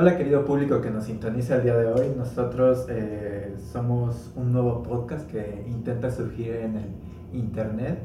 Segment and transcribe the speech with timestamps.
[0.00, 2.14] Hola querido público que nos sintoniza el día de hoy.
[2.16, 6.86] Nosotros eh, somos un nuevo podcast que intenta surgir en el
[7.32, 7.98] internet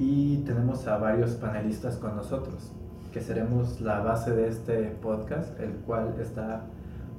[0.00, 2.72] y tenemos a varios panelistas con nosotros,
[3.12, 6.64] que seremos la base de este podcast, el cual está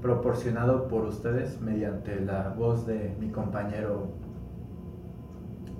[0.01, 4.11] proporcionado por ustedes mediante la voz de mi compañero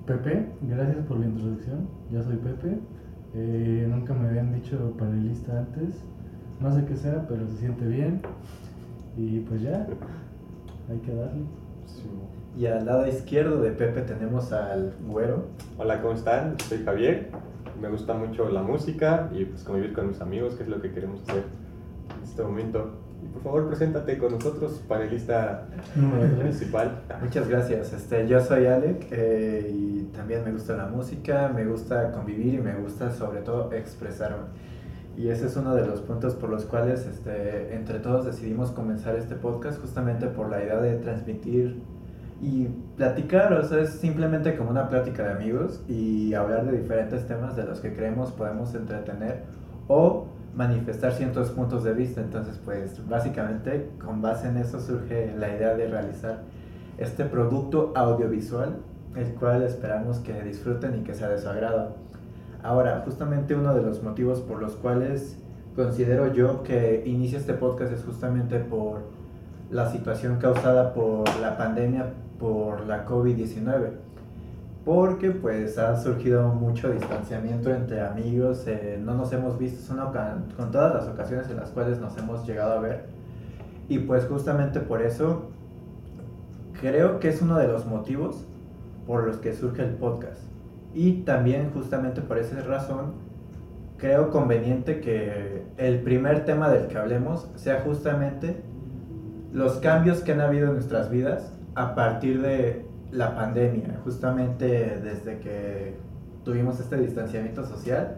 [0.06, 0.50] Pepe.
[0.62, 1.90] Gracias por la introducción.
[2.10, 2.78] Yo soy Pepe.
[3.34, 6.02] Eh, nunca me habían dicho panelista antes.
[6.60, 8.20] No sé qué sea, pero se siente bien.
[9.16, 9.86] Y pues ya,
[10.90, 11.44] hay que darle.
[12.56, 15.46] Y al lado izquierdo de Pepe tenemos al güero.
[15.78, 16.58] Hola, ¿cómo están?
[16.68, 17.30] Soy Javier.
[17.80, 20.92] Me gusta mucho la música y pues convivir con mis amigos, que es lo que
[20.92, 21.44] queremos hacer
[22.16, 22.90] en este momento.
[23.22, 25.66] Y por favor, preséntate con nosotros, panelista
[26.40, 27.02] principal.
[27.22, 27.92] Muchas gracias.
[27.94, 32.58] Este, yo soy Alec eh, y también me gusta la música, me gusta convivir y
[32.58, 34.44] me gusta sobre todo expresarme.
[35.20, 39.16] Y ese es uno de los puntos por los cuales este, entre todos decidimos comenzar
[39.16, 41.82] este podcast, justamente por la idea de transmitir
[42.40, 47.26] y platicar, o sea, es simplemente como una plática de amigos y hablar de diferentes
[47.26, 49.42] temas de los que creemos podemos entretener
[49.88, 50.24] o
[50.56, 52.22] manifestar ciertos puntos de vista.
[52.22, 56.44] Entonces, pues básicamente con base en eso surge la idea de realizar
[56.96, 58.78] este producto audiovisual,
[59.14, 62.09] el cual esperamos que disfruten y que sea de su agrado.
[62.62, 65.38] Ahora, justamente uno de los motivos por los cuales
[65.74, 69.00] considero yo que inicia este podcast es justamente por
[69.70, 73.92] la situación causada por la pandemia, por la COVID-19.
[74.84, 79.98] Porque pues ha surgido mucho distanciamiento entre amigos, eh, no nos hemos visto, son
[80.56, 83.06] con todas las ocasiones en las cuales nos hemos llegado a ver.
[83.88, 85.50] Y pues justamente por eso
[86.80, 88.44] creo que es uno de los motivos
[89.06, 90.40] por los que surge el podcast.
[90.94, 93.12] Y también justamente por esa razón
[93.96, 98.62] creo conveniente que el primer tema del que hablemos sea justamente
[99.52, 105.38] los cambios que han habido en nuestras vidas a partir de la pandemia, justamente desde
[105.40, 105.96] que
[106.44, 108.16] tuvimos este distanciamiento social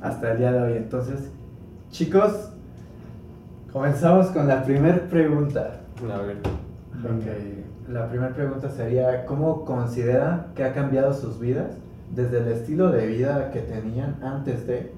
[0.00, 0.76] hasta el día de hoy.
[0.76, 1.30] Entonces,
[1.90, 2.50] chicos,
[3.72, 5.80] comenzamos con la primera pregunta.
[6.02, 6.36] A ver.
[7.04, 7.64] Okay.
[7.88, 11.76] La primera pregunta sería, ¿cómo consideran que ha cambiado sus vidas
[12.14, 14.92] desde el estilo de vida que tenían antes de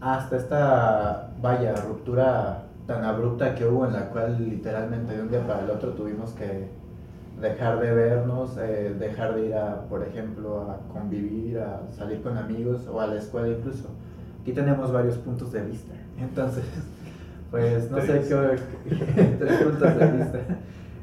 [0.00, 5.46] hasta esta vaya ruptura tan abrupta que hubo en la cual literalmente de un día
[5.46, 6.68] para el otro tuvimos que
[7.40, 12.36] dejar de vernos, eh, dejar de ir a, por ejemplo, a convivir, a salir con
[12.36, 13.88] amigos o a la escuela incluso.
[14.42, 15.94] Aquí tenemos varios puntos de vista.
[16.18, 16.64] Entonces,
[17.50, 18.96] pues no sé qué
[19.38, 20.38] tres puntos de vista.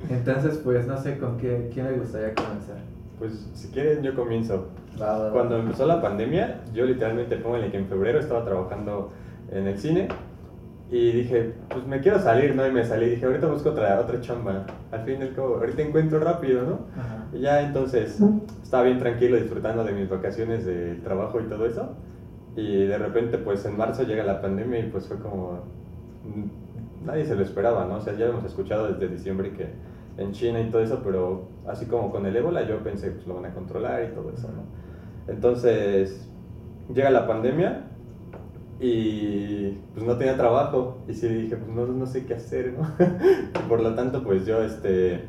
[0.09, 2.97] Entonces, pues no sé con qué quién le gustaría comenzar.
[3.19, 4.67] Pues si quieren yo comienzo.
[4.97, 9.11] Cuando empezó la pandemia, yo literalmente póngale que en febrero estaba trabajando
[9.51, 10.07] en el cine
[10.89, 12.66] y dije, pues me quiero salir, ¿no?
[12.66, 14.66] Y me salí, dije, ahorita busco otra, otra chamba.
[14.91, 16.79] Al fin y al cabo, ahorita encuentro rápido, ¿no?
[17.38, 18.19] Y ya entonces
[18.63, 21.89] estaba bien tranquilo disfrutando de mis vacaciones de trabajo y todo eso.
[22.55, 25.59] Y de repente, pues en marzo llega la pandemia y pues fue como...
[27.05, 27.97] Nadie se lo esperaba, ¿no?
[27.97, 29.67] O sea, ya hemos escuchado desde diciembre que
[30.17, 33.35] en China y todo eso, pero así como con el ébola yo pensé, pues lo
[33.35, 34.63] van a controlar y todo eso, ¿no?
[35.31, 36.28] Entonces,
[36.94, 37.83] llega la pandemia
[38.79, 42.88] y pues no tenía trabajo y sí dije, pues no, no sé qué hacer, ¿no?
[43.69, 45.22] Por lo tanto, pues yo, este,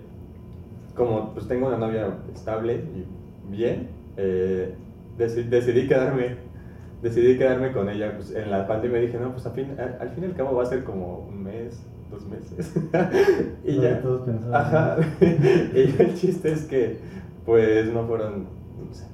[0.95, 3.07] como pues tengo una novia estable y
[3.51, 4.75] bien, eh,
[5.17, 6.37] decidí, quedarme,
[7.03, 10.25] decidí quedarme con ella, pues en la pandemia dije, no, pues al fin, al, fin
[10.25, 12.75] y al cabo va a ser como un mes, dos meses.
[13.65, 14.01] y ya.
[14.01, 14.97] Todos Ajá.
[15.21, 16.99] y el chiste es que,
[17.45, 18.47] pues no fueron,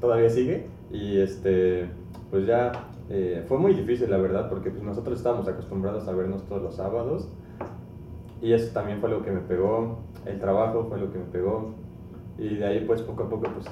[0.00, 1.88] todavía sigue y este,
[2.30, 2.72] pues ya
[3.10, 6.76] eh, fue muy difícil, la verdad, porque pues, nosotros estábamos acostumbrados a vernos todos los
[6.76, 7.28] sábados.
[8.40, 9.98] Y eso también fue lo que me pegó.
[10.26, 11.74] El trabajo fue lo que me pegó.
[12.38, 13.66] Y de ahí, pues poco a poco, pues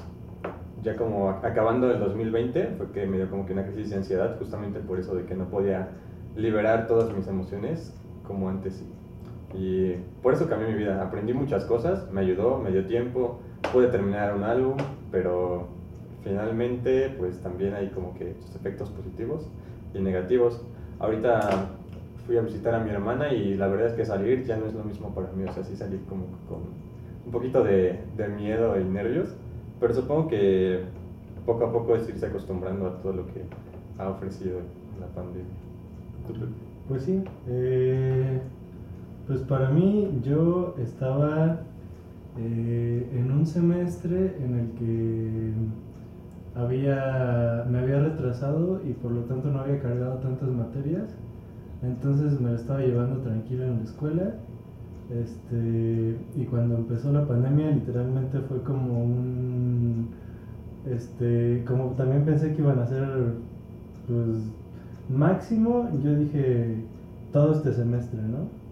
[0.81, 4.37] ya como acabando el 2020, fue que me dio como que una crisis de ansiedad,
[4.37, 5.89] justamente por eso de que no podía
[6.35, 7.93] liberar todas mis emociones
[8.25, 8.83] como antes.
[9.55, 11.01] Y por eso cambié mi vida.
[11.03, 13.39] Aprendí muchas cosas, me ayudó, me dio tiempo,
[13.71, 14.77] pude terminar un álbum,
[15.11, 15.67] pero
[16.23, 19.47] finalmente pues también hay como que sus efectos positivos
[19.93, 20.61] y negativos.
[20.99, 21.69] Ahorita
[22.25, 24.73] fui a visitar a mi hermana y la verdad es que salir ya no es
[24.73, 26.59] lo mismo para mí, o sea, sí salir como con
[27.25, 29.35] un poquito de, de miedo y nervios,
[29.79, 30.81] pero supongo que
[31.45, 33.43] poco a poco es irse acostumbrando a todo lo que
[33.97, 34.59] ha ofrecido
[34.99, 35.45] la pandemia.
[36.87, 38.39] Pues sí, eh,
[39.27, 41.61] pues para mí yo estaba
[42.37, 45.53] eh, en un semestre en el que
[46.55, 51.15] había, me había retrasado y por lo tanto no había cargado tantas materias.
[51.81, 54.35] Entonces me lo estaba llevando tranquilo en la escuela
[55.09, 60.09] Este, y cuando empezó la pandemia, literalmente fue como un.
[60.85, 63.07] Este, como también pensé que iban a ser,
[64.07, 64.53] pues,
[65.09, 66.85] máximo, yo dije
[67.31, 68.62] todo este semestre, ¿no?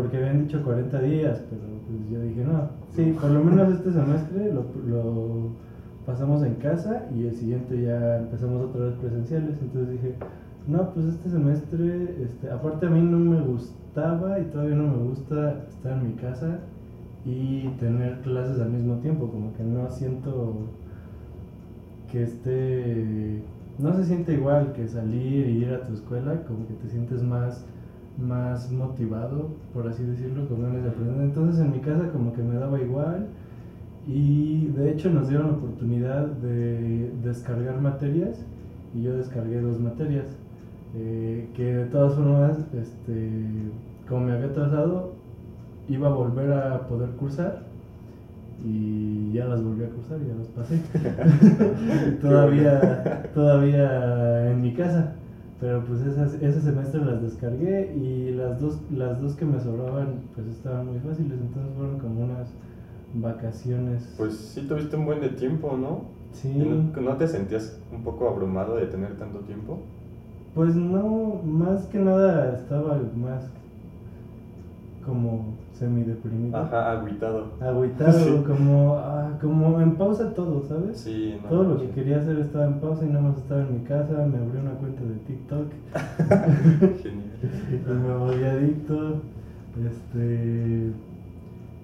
[0.00, 3.92] Porque habían dicho 40 días, pero pues yo dije, no, sí, por lo menos este
[3.92, 5.50] semestre lo, lo
[6.06, 9.56] pasamos en casa y el siguiente ya empezamos otra vez presenciales.
[9.60, 10.14] Entonces dije,
[10.68, 15.08] no, pues este semestre, este, aparte a mí no me gustaba y todavía no me
[15.08, 16.58] gusta estar en mi casa
[17.24, 20.56] y tener clases al mismo tiempo, como que no siento
[22.10, 23.42] que esté,
[23.78, 27.22] no se siente igual que salir y ir a tu escuela, como que te sientes
[27.22, 27.66] más,
[28.18, 31.20] más motivado, por así decirlo, con ganas de aprender.
[31.22, 33.28] Entonces en mi casa como que me daba igual
[34.06, 38.44] y de hecho nos dieron la oportunidad de descargar materias
[38.94, 40.26] y yo descargué dos materias.
[40.96, 43.30] Eh, que de todas formas, este,
[44.08, 45.12] como me había trazado,
[45.86, 47.62] iba a volver a poder cursar
[48.64, 50.80] y ya las volví a cursar, ya las pasé.
[52.22, 55.12] todavía, todavía en mi casa,
[55.60, 60.22] pero pues esas, ese semestre las descargué y las dos, las dos que me sobraban
[60.34, 62.48] pues estaban muy fáciles, entonces fueron como unas
[63.14, 64.14] vacaciones.
[64.16, 66.02] Pues sí, tuviste un buen de tiempo, ¿no?
[66.32, 66.52] Sí.
[66.54, 69.78] ¿No, ¿No te sentías un poco abrumado de tener tanto tiempo?
[70.54, 73.50] Pues no, más que nada estaba más
[75.08, 76.56] como semi-deprimido.
[76.56, 77.46] Ajá, agüitado.
[77.60, 80.98] Agüitado, como, ah, como en pausa todo, ¿sabes?
[80.98, 83.74] Sí, no, Todo lo que quería hacer estaba en pausa y nada más estaba en
[83.74, 85.66] mi casa, me abrí una cuenta de TikTok
[87.88, 89.22] y me volví adicto.
[89.84, 90.92] Este.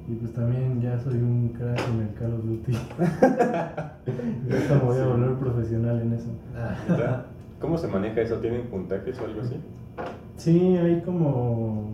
[0.06, 2.72] Y pues también ya soy un crack en el Call of Duty.
[2.72, 6.28] ya hasta me voy a volver profesional en eso.
[7.58, 8.36] ¿Cómo se maneja eso?
[8.36, 9.56] ¿Tienen puntajes o algo así?
[10.36, 11.93] Sí, hay como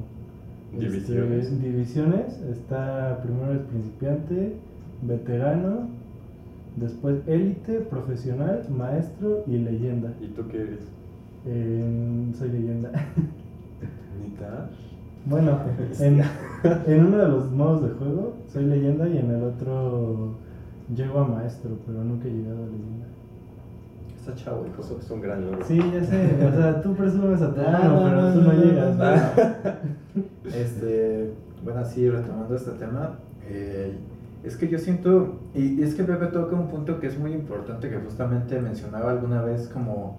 [0.72, 1.62] este, Divisiones.
[1.62, 2.40] divisiones.
[2.50, 4.56] Está primero el principiante,
[5.02, 5.88] veterano,
[6.76, 10.12] después élite, profesional, maestro y leyenda.
[10.20, 10.81] ¿Y tú qué eres?
[12.38, 12.90] Soy leyenda.
[14.22, 14.70] ¿Nita?
[15.26, 15.58] Bueno,
[16.00, 16.20] en,
[16.87, 20.34] en uno de los modos de juego soy leyenda y en el otro
[20.94, 23.00] llego a maestro, pero nunca he llegado a leyenda.
[24.30, 24.82] Está chavo, hijo.
[24.82, 25.64] Eso es un gran logro.
[25.64, 28.64] Sí, ya sé, o sea, tú presumes a tu mano, pero no, tú no no,
[28.64, 28.96] llegas.
[30.44, 31.32] Este,
[31.62, 33.18] bueno, así retomando este tema,
[33.48, 33.96] eh,
[34.42, 37.88] es que yo siento, y es que Pepe toca un punto que es muy importante,
[37.88, 40.18] que justamente mencionaba alguna vez como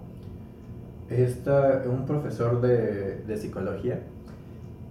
[1.10, 4.00] esta, un profesor de, de psicología,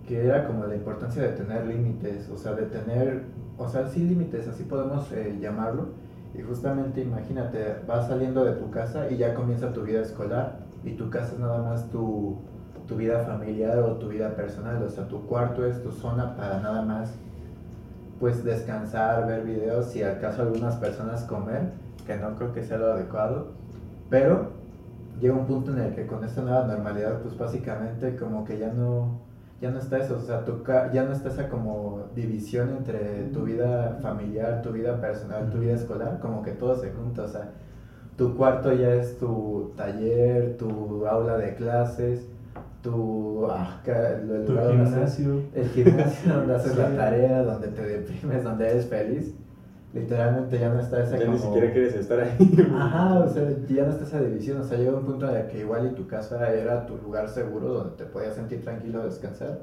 [0.07, 3.23] que era como la importancia de tener límites, o sea, de tener,
[3.57, 5.89] o sea, sí límites, así podemos eh, llamarlo,
[6.33, 10.93] y justamente imagínate, vas saliendo de tu casa y ya comienza tu vida escolar, y
[10.93, 12.37] tu casa es nada más tu,
[12.87, 16.59] tu vida familiar o tu vida personal, o sea, tu cuarto es tu zona para
[16.59, 17.13] nada más,
[18.19, 21.71] pues descansar, ver videos, si al caso algunas personas comer,
[22.05, 23.47] que no creo que sea lo adecuado,
[24.09, 24.51] pero
[25.19, 28.71] llega un punto en el que con esta nueva normalidad, pues básicamente como que ya
[28.71, 29.19] no,
[29.61, 33.25] ya no está eso, o sea, tu ca- ya no está esa como división entre
[33.31, 37.27] tu vida familiar, tu vida personal, tu vida escolar, como que todo se junta, o
[37.27, 37.51] sea,
[38.17, 42.27] tu cuarto ya es tu taller, tu aula de clases,
[42.81, 45.41] tu, ah, el Tu gimnasio.
[45.53, 46.77] el gimnasio donde haces Sí.
[46.79, 49.35] la tarea, donde te deprimes, donde eres feliz.
[49.93, 51.37] Literalmente ya no está esa Ya como...
[51.37, 52.67] ni siquiera quieres estar ahí.
[52.75, 55.47] Ajá, o sea, ya no está esa división, o sea, llega un punto en el
[55.47, 59.59] que igual y tu casa era tu lugar seguro donde te podías sentir tranquilo, descansar,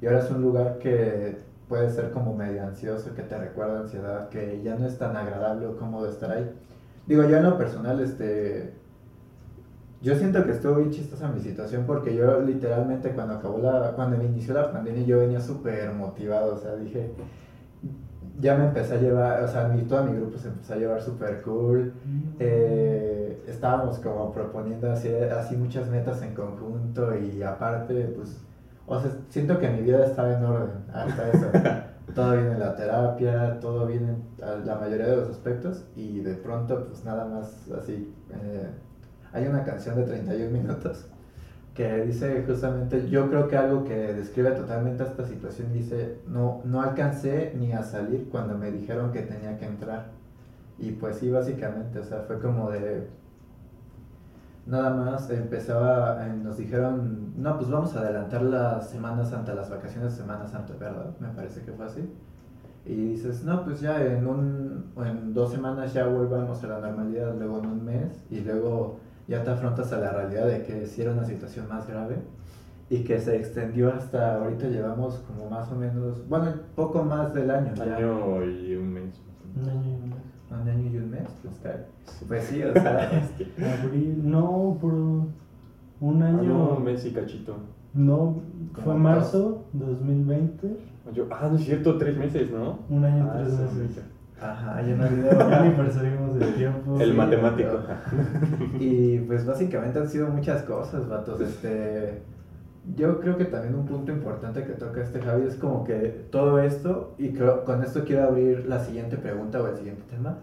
[0.00, 1.38] y ahora es un lugar que
[1.68, 5.66] puede ser como medio ansioso, que te recuerda ansiedad, que ya no es tan agradable
[5.66, 6.48] o cómodo estar ahí.
[7.06, 8.74] Digo, yo en lo personal, este,
[10.00, 14.16] yo siento que estuvo bien chistosa mi situación porque yo literalmente cuando acabó la, cuando
[14.16, 17.10] me inició la pandemia yo venía súper motivado, o sea, dije,
[18.40, 21.00] ya me empecé a llevar, o sea, mi, todo mi grupo se empezó a llevar
[21.02, 21.92] súper cool,
[22.38, 28.40] eh, estábamos como proponiendo así, así muchas metas en conjunto y aparte, pues,
[28.86, 31.46] o sea, siento que mi vida estaba en orden hasta eso.
[32.14, 36.20] todo bien en la terapia, todo bien en a- la mayoría de los aspectos y
[36.20, 38.12] de pronto, pues nada más así.
[38.30, 38.68] eh,
[39.32, 41.06] hay una canción de 31 minutos
[41.78, 46.82] que dice justamente, yo creo que algo que describe totalmente esta situación dice, no, no
[46.82, 50.06] alcancé ni a salir cuando me dijeron que tenía que entrar.
[50.76, 53.06] Y pues sí, básicamente, o sea, fue como de...
[54.66, 59.70] Nada más empezaba, eh, nos dijeron, no, pues vamos a adelantar las Semanas Santa, las
[59.70, 61.14] vacaciones de Semana Santa, ¿verdad?
[61.20, 62.12] Me parece que fue así.
[62.86, 67.36] Y dices, no, pues ya en, un, en dos semanas ya volvamos a la normalidad,
[67.38, 71.02] luego en un mes, y luego ya te afrontas a la realidad de que si
[71.02, 72.16] era una situación más grave.
[72.90, 77.50] y que se extendió hasta ahorita llevamos como más o menos, bueno, poco más del
[77.50, 77.72] año.
[77.80, 79.20] Año y un mes.
[79.54, 80.18] Un año y un mes.
[80.50, 81.76] Un año y un mes, pues,
[82.26, 83.10] pues sí, o sea.
[83.84, 86.42] Abril, no, por un año.
[86.42, 87.56] No, un mes y cachito.
[87.92, 88.40] No,
[88.82, 90.76] fue marzo 2020.
[91.12, 92.78] Yo, ah, no es cierto, tres meses, ¿no?
[92.88, 94.04] Un año y Ah, tres sí, meses.
[94.40, 95.50] Ajá, ya no olvidó.
[95.50, 97.00] Ya ni percibimos el tiempo.
[97.00, 97.80] El Sí, matemático.
[98.78, 101.40] Y pues básicamente han sido muchas cosas, vatos.
[101.40, 102.22] Este,
[102.96, 106.60] yo creo que también un punto importante que toca este Javi es como que todo
[106.60, 110.38] esto, y creo, con esto quiero abrir la siguiente pregunta o el siguiente tema.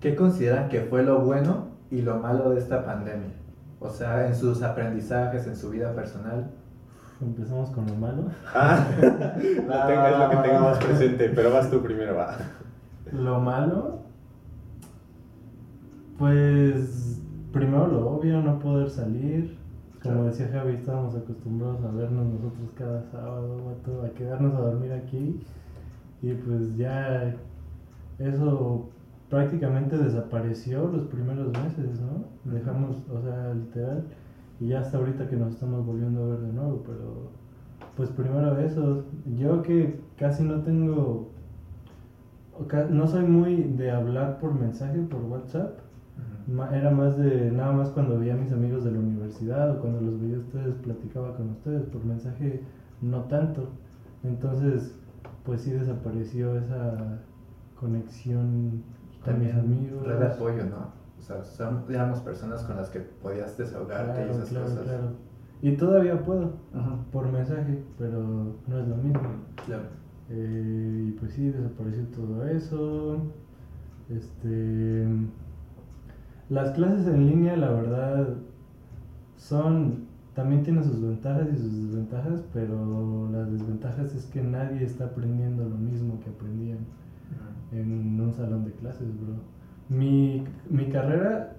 [0.00, 3.32] ¿Qué consideran que fue lo bueno y lo malo de esta pandemia?
[3.80, 6.50] O sea, en sus aprendizajes, en su vida personal.
[7.20, 8.24] Empezamos con lo malo.
[8.52, 12.36] Ah, lo tengo, es lo que tengo más presente, pero vas tú primero, va.
[13.12, 13.98] Lo malo,
[16.18, 17.20] pues
[17.52, 19.56] primero lo obvio, no poder salir.
[20.02, 25.40] Como decía Javi, estábamos acostumbrados a vernos nosotros cada sábado, a quedarnos a dormir aquí.
[26.22, 27.34] Y pues ya
[28.18, 28.88] eso
[29.28, 32.50] prácticamente desapareció los primeros meses, ¿no?
[32.50, 34.04] Dejamos, o sea, literal.
[34.60, 37.30] Y ya hasta ahorita que nos estamos volviendo a ver de nuevo, pero
[37.96, 39.04] pues primero eso.
[39.36, 41.31] Yo que casi no tengo
[42.90, 45.78] no soy muy de hablar por mensaje, por WhatsApp.
[46.72, 50.00] Era más de nada más cuando veía a mis amigos de la universidad o cuando
[50.00, 51.84] los veía a ustedes, platicaba con ustedes.
[51.86, 52.62] Por mensaje,
[53.00, 53.68] no tanto.
[54.24, 54.94] Entonces,
[55.44, 57.18] pues sí desapareció esa
[57.78, 58.82] conexión
[59.24, 60.06] con mis También amigos.
[60.06, 61.02] red de apoyo, ¿no?
[61.18, 64.82] O sea, son, éramos personas con las que podías desahogarte y Claro, esas claro, cosas.
[64.84, 65.04] claro.
[65.62, 66.50] Y todavía puedo,
[67.12, 68.20] por mensaje, pero
[68.66, 69.20] no es lo mismo.
[69.64, 69.84] Claro.
[70.34, 73.18] Eh, y pues sí, desapareció todo eso.
[74.08, 75.06] Este.
[76.48, 78.34] Las clases en línea, la verdad,
[79.36, 80.10] son.
[80.34, 85.68] También tienen sus ventajas y sus desventajas, pero las desventajas es que nadie está aprendiendo
[85.68, 86.78] lo mismo que aprendían
[87.70, 89.34] en un salón de clases, bro.
[89.90, 91.56] Mi, mi carrera,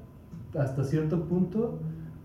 [0.57, 1.77] hasta cierto punto,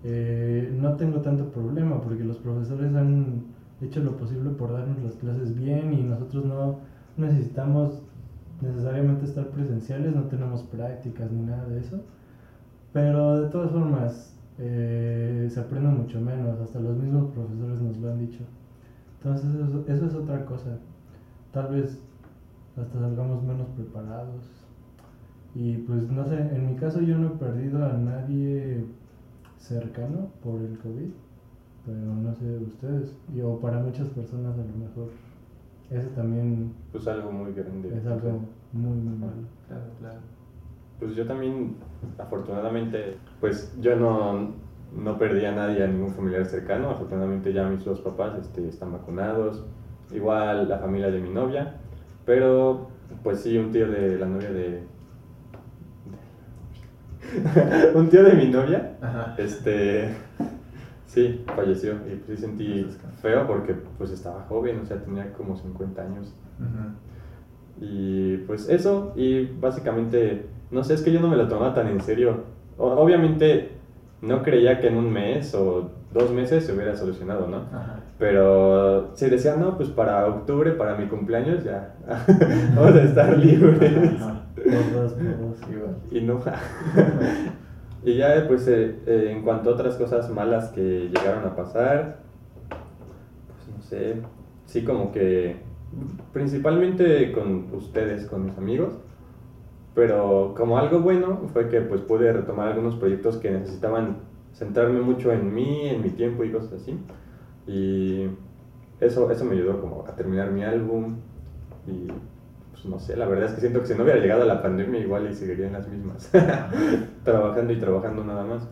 [0.04, 3.42] eh, no tengo tanto problema porque los profesores han
[3.80, 6.78] hecho lo posible por darnos las clases bien y nosotros no
[7.16, 8.02] necesitamos
[8.60, 12.00] necesariamente estar presenciales, no tenemos prácticas ni nada de eso.
[12.92, 18.10] Pero de todas formas, eh, se aprende mucho menos, hasta los mismos profesores nos lo
[18.10, 18.44] han dicho.
[19.18, 20.78] Entonces eso, eso es otra cosa.
[21.52, 22.00] Tal vez
[22.76, 24.44] hasta salgamos menos preparados.
[25.54, 28.84] Y pues no sé, en mi caso yo no he perdido a nadie
[29.58, 31.10] cercano por el COVID,
[31.88, 35.08] pero no sé ustedes, y, o para muchas personas a lo mejor
[35.90, 37.96] ese también Pues algo muy grande.
[37.96, 38.40] es algo
[38.72, 39.32] muy muy malo.
[39.66, 40.18] Claro, claro.
[41.00, 41.76] Pues yo también,
[42.18, 44.50] afortunadamente, pues yo no,
[44.94, 46.90] no perdí a nadie, a ningún familiar cercano.
[46.90, 49.64] Afortunadamente ya mis dos papás este, están vacunados.
[50.12, 51.76] Igual la familia de mi novia.
[52.26, 52.88] Pero,
[53.22, 54.82] pues sí, un tío de la novia de...
[57.94, 59.34] un tío de mi novia, Ajá.
[59.38, 60.14] este...
[61.08, 62.86] Sí, falleció y pues sí sentí
[63.22, 66.34] feo porque pues estaba joven, o sea, tenía como 50 años.
[66.60, 67.84] Ujú.
[67.84, 71.88] Y pues eso, y básicamente, no sé, es que yo no me lo tomaba tan
[71.88, 72.44] en serio.
[72.76, 73.70] O- obviamente
[74.20, 77.58] no creía que en un mes o dos meses se hubiera solucionado, ¿no?
[77.72, 78.00] Ajá.
[78.18, 81.94] Pero si decía, no, pues para octubre, para mi cumpleaños, ya
[82.76, 84.20] vamos a estar libres.
[84.20, 84.42] Ajá.
[84.56, 85.56] Por dos, por dos.
[85.72, 85.96] Igual.
[86.10, 86.38] Y no.
[88.04, 92.20] y ya, pues, eh, eh, en cuanto a otras cosas malas que llegaron a pasar,
[92.68, 94.22] pues no sé,
[94.66, 95.56] sí, como que
[96.32, 98.94] principalmente con ustedes, con mis amigos,
[99.94, 104.18] pero como algo bueno fue que pues pude retomar algunos proyectos que necesitaban
[104.52, 106.98] centrarme mucho en mí, en mi tiempo y cosas así.
[107.66, 108.28] Y
[109.00, 111.16] eso, eso me ayudó como a terminar mi álbum
[111.86, 112.08] y
[112.72, 115.00] pues no sé, la verdad es que siento que si no hubiera llegado la pandemia
[115.00, 116.30] igual y seguiría en las mismas,
[117.32, 118.68] trabajando y trabajando nada más.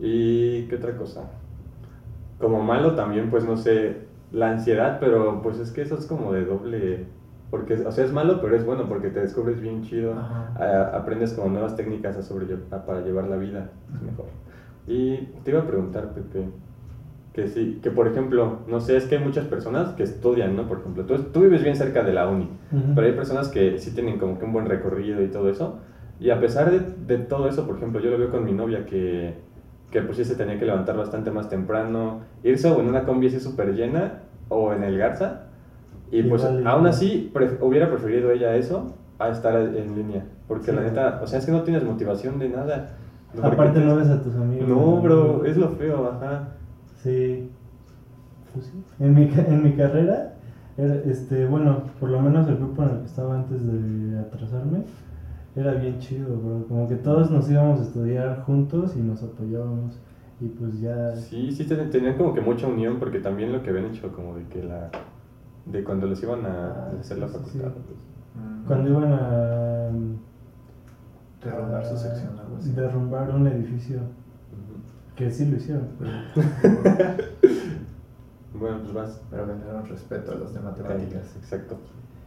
[0.00, 1.30] ¿Y qué otra cosa?
[2.38, 3.96] Como malo también, pues no sé,
[4.32, 7.06] la ansiedad, pero pues es que eso es como de doble,
[7.50, 11.32] porque, o sea, es malo, pero es bueno porque te descubres bien chido, a- aprendes
[11.32, 14.26] como nuevas técnicas a sobrelle- a- para llevar la vida, es mejor.
[14.86, 16.48] Y te iba a preguntar, Pepe,
[17.32, 20.66] que sí, que por ejemplo, no sé, es que hay muchas personas que estudian, ¿no?
[20.68, 22.92] Por ejemplo, tú, tú vives bien cerca de la uni, Ujú.
[22.94, 25.78] pero hay personas que sí tienen como que un buen recorrido y todo eso.
[26.20, 28.84] Y a pesar de, de todo eso, por ejemplo, yo lo veo con mi novia
[28.86, 29.34] que,
[29.90, 33.28] que pues sí se tenía que levantar bastante más temprano, irse o en una combi
[33.28, 35.42] así súper llena o en el Garza.
[36.10, 40.24] Y pues aún así pref- hubiera preferido ella eso a estar en línea.
[40.48, 40.76] Porque Sí.
[40.76, 42.96] la neta, o sea, es que no tienes motivación de nada.
[43.42, 44.66] Aparte te- no ves a tus amigos.
[44.68, 46.48] No, bro, es lo feo, ajá.
[47.02, 47.50] Sí.
[48.54, 48.82] pues sí.
[48.98, 50.34] En mi, en mi carrera,
[50.78, 54.78] era, este, bueno, por lo menos el grupo en el que estaba antes de atrasarme,
[55.60, 56.66] era bien chido, bro.
[56.68, 59.98] Como que todos nos íbamos a estudiar juntos y nos apoyábamos.
[60.40, 61.16] Y pues ya.
[61.16, 64.44] Sí, sí, tenían como que mucha unión, porque también lo que habían hecho, como de
[64.44, 64.90] que la.
[65.66, 67.68] de cuando les iban a Ah, hacer la sí, facultad.
[67.74, 67.80] sí.
[67.86, 68.44] pues.
[68.44, 68.66] Mm.
[68.66, 69.90] Cuando iban a.
[71.44, 72.72] Derrumbar su sección, algo así.
[72.72, 74.00] Derrumbar un edificio.
[75.16, 75.88] Que sí lo hicieron.
[75.98, 76.12] pero-
[78.54, 79.20] Bueno, pues vas.
[79.30, 81.36] Pero ganaron respeto a los de matemáticas.
[81.36, 81.78] Exacto.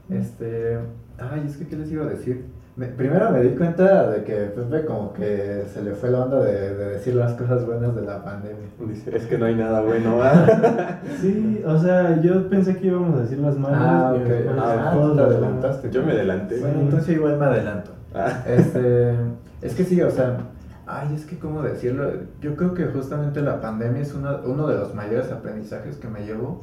[0.10, 0.78] Este.
[1.18, 2.46] Ay, es que, ¿qué les iba a decir?
[2.76, 6.40] Me- primero me di cuenta de que Pepe, como que se le fue la onda
[6.40, 8.66] de, de decir las cosas buenas de la pandemia.
[8.88, 10.20] Dice, es que no hay nada bueno.
[10.24, 11.00] ¿ah?
[11.20, 13.80] Sí, o sea, yo pensé que íbamos a decir las malas.
[13.82, 14.24] Ah, ok.
[14.28, 15.92] después Ah, tú te adelantaste.
[15.92, 16.60] Yo me adelanté.
[16.60, 17.92] Bueno, entonces igual me adelanto.
[18.14, 19.16] Ah, Este,
[19.62, 20.38] es que sí, o sea,
[20.86, 22.10] ay, es que cómo decirlo,
[22.42, 26.26] yo creo que justamente la pandemia es uno, uno de los mayores aprendizajes que me
[26.26, 26.62] llevo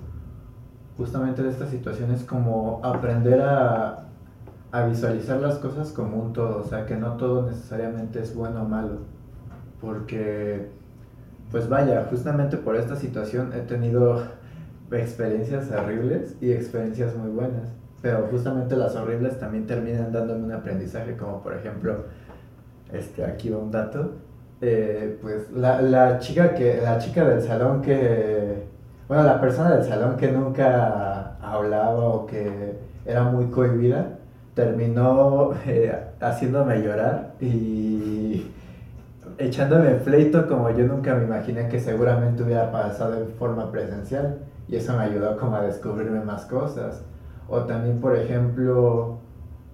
[0.99, 4.08] justamente de esta situación, es como aprender a,
[4.73, 8.63] a visualizar las cosas como un todo, o sea, que no todo necesariamente es bueno
[8.63, 9.01] o malo,
[9.81, 10.71] porque,
[11.51, 14.23] pues vaya, justamente por esta situación he tenido
[14.93, 17.75] experiencias horribles y experiencias muy buenas.
[18.01, 22.07] Pero justamente las horribles también terminan dándome un aprendizaje, como por ejemplo,
[22.93, 24.17] este, aquí va un dato.
[24.61, 28.67] eh, pues la, la chica que la chica del salón que
[29.09, 34.18] bueno la persona del salón que nunca hablaba o que era muy cohibida
[34.59, 38.51] terminó eh, haciéndome llorar y
[39.39, 44.41] echándome pleito como yo nunca me imaginé que seguramente hubiera pasado en forma presencial.
[44.67, 47.05] Y eso me ayudó como a descubrirme más cosas.
[47.49, 49.19] O también por ejemplo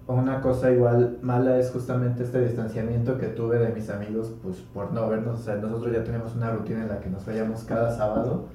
[0.05, 4.93] una cosa igual mala es justamente este distanciamiento que tuve de mis amigos, pues por
[4.93, 7.89] no vernos, o sea, nosotros ya teníamos una rutina en la que nos veíamos cada
[7.89, 8.45] sábado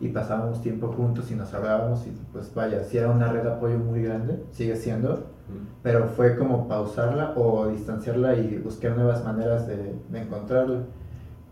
[0.00, 3.50] y pasábamos tiempo juntos y nos hablábamos y pues vaya, sí era una red de
[3.50, 5.35] apoyo muy grande, sigue siendo,
[5.82, 10.80] pero fue como pausarla o distanciarla y buscar nuevas maneras de, encontrarla.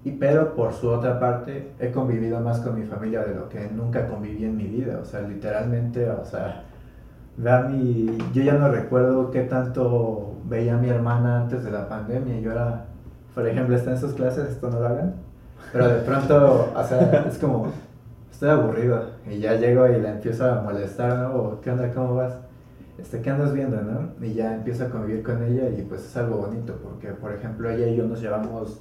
[0.04, 3.68] Y pero por su otra parte he convivido más con mi familia de lo que
[3.70, 6.64] nunca conviví en mi vida, o sea, literalmente, o sea,
[7.36, 12.38] mi, yo ya no recuerdo qué tanto veía a mi hermana antes de la pandemia,
[12.40, 12.84] yo era,
[13.34, 15.14] por ejemplo, está en sus clases, esto no lo hagan,
[15.72, 17.68] pero de pronto, o sea, es como,
[18.30, 21.60] estoy aburrido y ya llego y la empiezo a molestar, ¿no?
[21.62, 21.90] ¿Qué onda?
[21.94, 22.43] ¿Cómo vas?
[22.98, 24.24] Este, ¿Qué andas viendo, no?
[24.24, 27.68] Y ya empiezo a convivir con ella y pues es algo bonito porque, por ejemplo,
[27.68, 28.80] ella y yo nos llevamos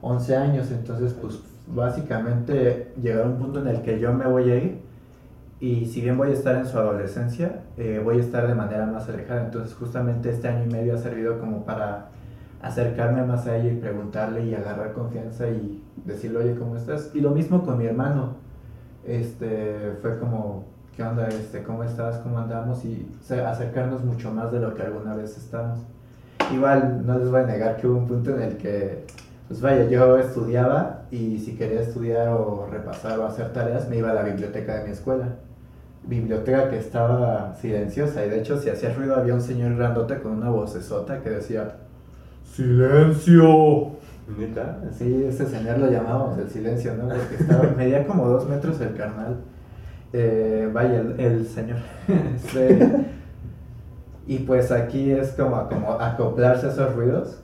[0.00, 4.56] 11 años, entonces pues básicamente llegar un punto en el que yo me voy a
[4.56, 4.80] ir
[5.60, 8.86] y si bien voy a estar en su adolescencia, eh, voy a estar de manera
[8.86, 12.08] más alejada, entonces justamente este año y medio ha servido como para
[12.60, 17.10] acercarme más a ella y preguntarle y agarrar confianza y decirle, oye, ¿cómo estás?
[17.14, 18.36] Y lo mismo con mi hermano,
[19.06, 20.64] este, fue como,
[20.96, 21.28] ¿qué onda?
[21.28, 22.18] Este, ¿Cómo estás?
[22.18, 22.84] ¿Cómo andamos?
[22.84, 25.80] Y o sea, acercarnos mucho más de lo que alguna vez estamos.
[26.52, 29.04] Igual no les voy a negar que hubo un punto en el que,
[29.48, 34.10] pues vaya, yo estudiaba y si quería estudiar o repasar o hacer tareas, me iba
[34.10, 35.28] a la biblioteca de mi escuela.
[36.04, 40.32] Biblioteca que estaba silenciosa y de hecho si hacía ruido había un señor grandote con
[40.32, 41.76] una vocesota que decía,
[42.44, 43.96] ¡Silencio!
[44.38, 44.80] ¿Neta?
[44.92, 47.08] Sí, ese señor lo llamábamos el silencio, ¿no?
[47.08, 49.38] Porque estaba, medía como dos metros el carnal.
[50.16, 51.78] Eh, vaya, el, señor.
[52.36, 53.06] Este,
[54.28, 57.40] y pues aquí es como, como acoplarse a esos ruidos.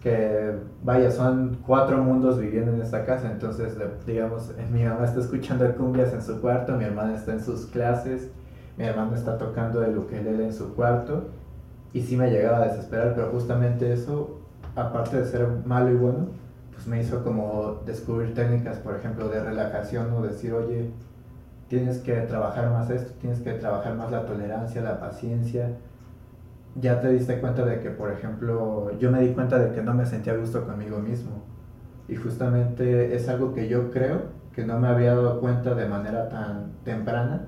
[0.00, 3.30] Que vaya, son cuatro mundos viviendo en esta casa.
[3.30, 7.40] Entonces, digamos, eh, mi mamá está escuchando cumbias en su cuarto, mi hermana está en
[7.40, 8.32] sus clases,
[8.76, 11.28] mi hermano está tocando el ukelele en su cuarto.
[11.92, 14.40] Y sí me llegaba a desesperar, pero justamente eso,
[14.74, 16.26] aparte de ser malo y bueno,
[16.72, 20.90] pues me hizo como descubrir técnicas, por ejemplo, de relajación o decir, oye,
[21.72, 25.70] tienes que trabajar más esto, tienes que trabajar más la tolerancia, la paciencia.
[26.74, 29.94] Ya te diste cuenta de que, por ejemplo, yo me di cuenta de que no
[29.94, 31.30] me sentía a gusto conmigo mismo.
[32.08, 34.20] Y justamente es algo que yo creo
[34.52, 37.46] que no me había dado cuenta de manera tan temprana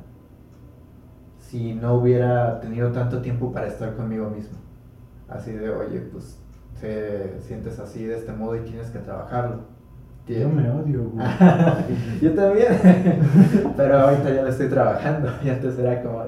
[1.39, 4.57] si no hubiera tenido tanto tiempo para estar conmigo mismo.
[5.29, 6.43] Así de, oye, pues
[6.81, 9.74] te sientes así de este modo y tienes que trabajarlo.
[10.27, 11.27] Yo me odio, güey.
[12.23, 12.69] Yo también.
[13.77, 15.29] Pero ahorita ya lo estoy trabajando.
[15.45, 16.23] Y antes era como,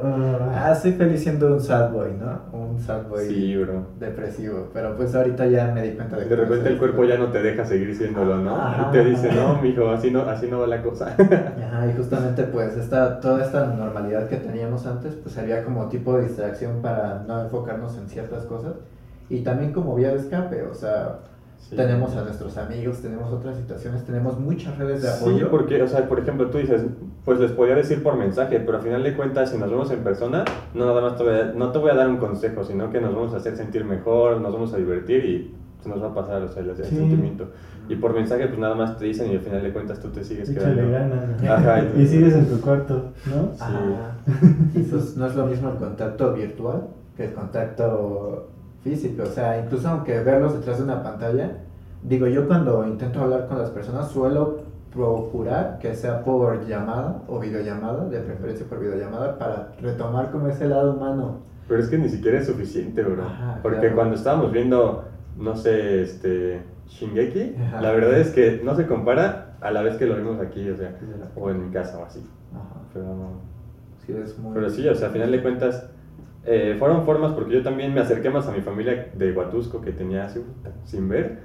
[0.54, 2.58] ah, soy feliz siendo un sad boy, ¿no?
[2.58, 3.86] Un sad boy Sí, bro.
[3.98, 4.68] depresivo.
[4.74, 7.28] Pero pues ahorita ya me di cuenta de que De repente el cuerpo ya no
[7.28, 8.54] te deja seguir siéndolo, ¿no?
[8.54, 8.88] Ajá.
[8.90, 11.16] Y te dice, no, mijo, así no, así no va la cosa.
[11.18, 16.18] Ajá, y justamente pues esta, toda esta normalidad que teníamos antes pues servía como tipo
[16.18, 18.74] de distracción para no enfocarnos en ciertas cosas
[19.30, 21.20] y también como vía de escape, o sea,
[21.74, 25.38] tenemos a nuestros amigos, tenemos otras situaciones, tenemos muchas redes de apoyo.
[25.38, 26.82] Sí, porque, o sea, por ejemplo, tú dices,
[27.24, 30.04] pues les podría decir por mensaje, pero al final de cuentas, si nos vemos en
[30.04, 32.90] persona, no nada más te voy a, no te voy a dar un consejo, sino
[32.90, 36.08] que nos vamos a hacer sentir mejor, nos vamos a divertir y se nos va
[36.08, 37.48] a pasar, o sea, el, sentimiento.
[37.88, 40.24] Y por mensaje, pues nada más te dicen y al final de cuentas tú te
[40.24, 40.90] sigues quedando.
[40.90, 41.84] Ganas.
[41.96, 43.52] y, sigues en tu cuarto, ¿no?
[43.54, 44.80] Sí.
[44.80, 48.50] Eso no es lo mismo el contacto virtual que el contacto
[48.86, 49.24] físico.
[49.24, 51.50] O sea, incluso aunque verlos detrás de una pantalla,
[52.02, 54.60] digo, yo cuando intento hablar con las personas suelo
[54.92, 60.68] procurar que sea por llamada o videollamada, de preferencia por videollamada, para retomar como ese
[60.68, 61.40] lado humano.
[61.68, 63.24] Pero es que ni siquiera es suficiente, bro.
[63.62, 65.04] Porque cuando estábamos viendo,
[65.36, 70.06] no sé, este, Shingeki, la verdad es que no se compara a la vez que
[70.06, 70.96] lo vimos aquí, o sea,
[71.34, 72.24] o en mi casa o así.
[72.94, 73.04] Pero,
[74.06, 74.54] sí, es muy...
[74.54, 75.90] pero sí, o sea, a final de cuentas,
[76.48, 79.90] eh, fueron formas porque yo también me acerqué más a mi familia de Huatusco que
[79.90, 80.28] tenía
[80.84, 81.40] sin ver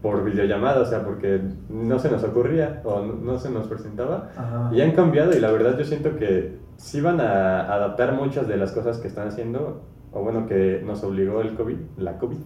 [0.00, 4.30] por videollamada, o sea, porque no se nos ocurría o no, se nos presentaba
[4.72, 8.56] y han cambiado y la verdad yo siento que sí van a adaptar muchas de
[8.56, 12.38] las cosas que están haciendo o bueno que nos obligó el COVID, la COVID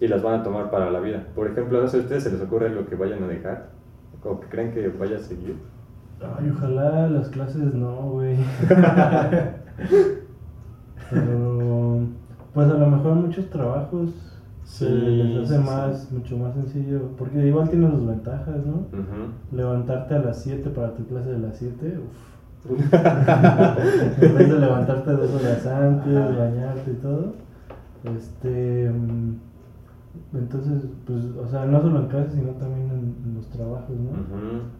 [0.00, 1.24] y las van a tomar para la vida.
[1.34, 3.70] Por ejemplo, no sé, ¿a ustedes se les ocurre algo que vayan a dejar
[4.22, 5.56] o que creen que vaya a seguir?
[6.20, 8.36] Ay, ojalá las clases no, güey.
[11.10, 12.00] Pero,
[12.52, 14.10] pues a lo mejor muchos trabajos
[14.64, 18.86] se les hace más, mucho más sencillo, porque igual tiene sus ventajas, ¿no?
[19.52, 22.34] Levantarte a las 7 para tu clase de las 7, uff.
[22.66, 27.34] en vez de levantarte dos horas antes, bañarte y todo.
[28.04, 28.90] Este.
[30.32, 34.12] Entonces, pues, o sea, no solo en clases, sino también en, los trabajos, ¿no?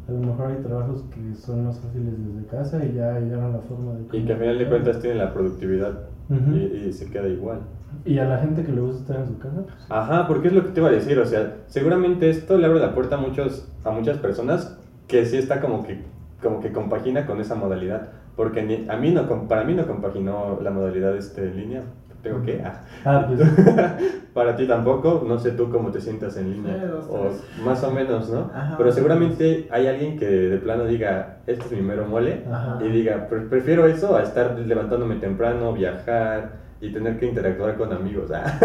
[0.08, 3.58] A lo mejor hay trabajos que son más fáciles desde casa y ya llegaron la
[3.60, 4.18] forma de...
[4.18, 7.60] Y que al final de cuentas tienen la productividad y, se queda igual.
[8.04, 9.64] ¿Y a la gente que le gusta estar en su casa?
[9.88, 12.80] Ajá, porque es lo que te iba a decir, o sea, seguramente esto le abre
[12.80, 16.02] la puerta a, muchos, a muchas personas que sí está como que,
[16.42, 18.10] como que compagina con esa modalidad.
[18.36, 21.84] Porque a mí no, para mí no compaginó la modalidad este, línea,
[22.24, 23.40] ¿Tengo que Ah, ah pues.
[24.34, 26.90] Para ti tampoco, no sé tú cómo te sientas en línea.
[27.08, 27.28] o
[27.64, 28.50] más o menos, ¿no?
[28.76, 32.42] Pero seguramente hay alguien que de plano diga, este es mi mero mole,
[32.80, 38.30] y diga, prefiero eso a estar levantándome temprano, viajar y tener que interactuar con amigos.
[38.40, 38.58] Ah.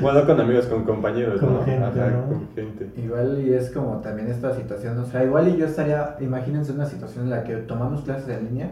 [0.00, 2.90] bueno, con amigos, con compañeros, con Gente, con gente.
[2.96, 6.86] Igual y es como también esta situación, o sea, igual y yo estaría, imagínense una
[6.86, 8.70] situación en la que tomamos clases en línea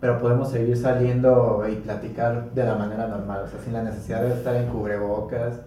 [0.00, 4.22] pero podemos seguir saliendo y platicar de la manera normal, o sea, sin la necesidad
[4.22, 5.60] de estar en cubrebocas,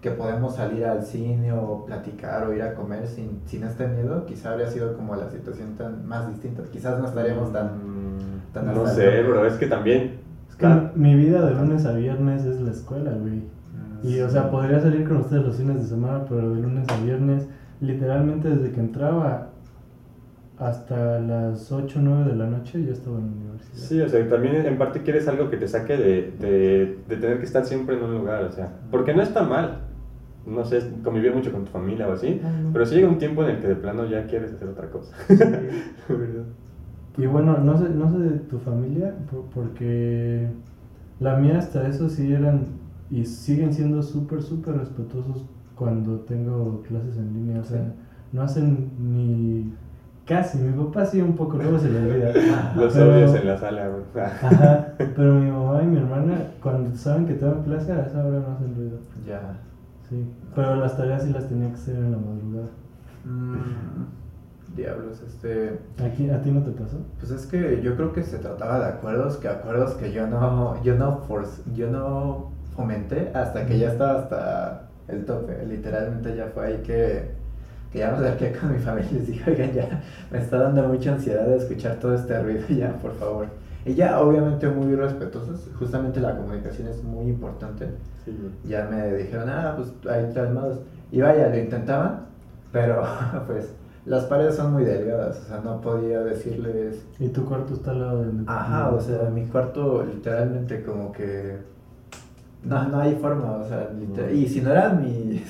[0.00, 4.26] que podemos salir al cine o platicar o ir a comer sin, sin este miedo,
[4.26, 7.66] quizá habría sido como la situación tan más distinta, quizás no estaríamos tan...
[7.66, 10.20] Mm, tan no sé, bro, es que también...
[10.94, 13.42] mi vida de lunes a viernes es la escuela, güey.
[13.76, 16.86] Ah, y, o sea, podría salir con ustedes los fines de semana, pero de lunes
[16.88, 17.48] a viernes,
[17.80, 19.48] literalmente desde que entraba
[20.58, 23.88] hasta las 8 o 9 de la noche ya estaba en universidad.
[23.88, 27.38] Sí, o sea, también en parte quieres algo que te saque de, de, de, tener
[27.38, 29.82] que estar siempre en un lugar, o sea, porque no está mal,
[30.46, 32.40] no sé, convivir mucho con tu familia o así,
[32.72, 35.14] pero sí llega un tiempo en el que de plano ya quieres hacer otra cosa.
[37.18, 39.14] y bueno, no sé, no sé de tu familia,
[39.54, 40.48] porque
[41.20, 42.66] la mía hasta eso sí eran
[43.10, 45.44] y siguen siendo súper, súper respetuosos
[45.74, 47.94] cuando tengo clases en línea, o sea,
[48.32, 49.72] no hacen ni
[50.28, 52.74] Casi, mi papá sí un poco, luego se le olvida.
[52.76, 54.02] Los odios en la sala, güey.
[54.26, 58.40] Ajá, pero mi mamá y mi hermana, cuando saben que tengo clase, a esa hora
[58.40, 58.98] no hacen ruido.
[59.26, 59.40] Ya.
[60.06, 62.68] Sí, pero las tareas sí las tenía que hacer en la madrugada.
[63.24, 65.78] Mm, diablos, este...
[66.04, 66.98] ¿Aquí, ¿A ti no te pasó?
[67.18, 70.82] Pues es que yo creo que se trataba de acuerdos, que acuerdos que yo no,
[70.82, 75.64] yo no, force, yo no fomenté hasta que ya estaba hasta el tope.
[75.66, 77.37] Literalmente ya fue ahí que
[77.92, 80.82] que ya me acerqué con mi familia y les dije, oigan, ya me está dando
[80.88, 83.46] mucha ansiedad de escuchar todo este ruido, ya, por favor.
[83.84, 87.88] Y ya, obviamente, muy respetuosos, justamente la comunicación es muy importante.
[88.64, 92.26] Ya me dijeron, ah, pues hay modos Y vaya, lo intentaban,
[92.72, 93.02] pero
[93.46, 93.72] pues
[94.04, 97.06] las paredes son muy delgadas, o sea, no podía decirles...
[97.18, 98.44] ¿Y tu cuarto está al lado del...
[98.46, 101.58] Ajá, o sea, mi cuarto literalmente como que...
[102.64, 104.34] No, no hay forma, o sea, literal...
[104.34, 105.42] Y si no eran mis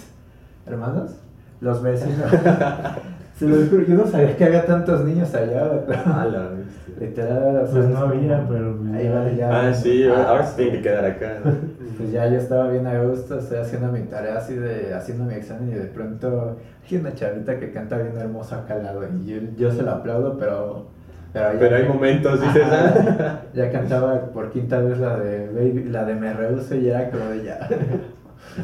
[0.67, 1.13] hermanos,
[1.61, 2.31] los vecinos.
[3.39, 5.85] Se los juro, yo no sabía que había tantos niños allá.
[6.07, 6.51] Ah, la
[6.99, 8.77] Literal, pues no había, pero.
[8.77, 9.69] Pues Ahí vale, ya.
[9.69, 11.39] Ah, sí, ahora se tiene que quedar acá.
[11.99, 14.95] Pues ya yo estaba bien a gusto, estoy haciendo mi tarea así de.
[14.95, 16.57] haciendo mi examen y de pronto
[16.89, 19.95] hay una chavita que canta bien hermosa acá al lado y yo, yo se la
[19.95, 20.87] aplaudo, pero.
[21.33, 23.41] Pero, hay momentos, dices, ah.
[23.53, 27.25] Ya cantaba por quinta vez la de Baby, la de Me Rehuso y era como
[27.31, 27.69] de ya.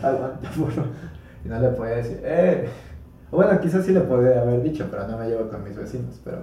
[0.03, 0.71] Aguanta, por
[1.45, 2.69] y no le podía decir, ¡eh!
[3.35, 6.39] Bueno, quizás sí le podía haber dicho, pero no me llevo con mis vecinos, pero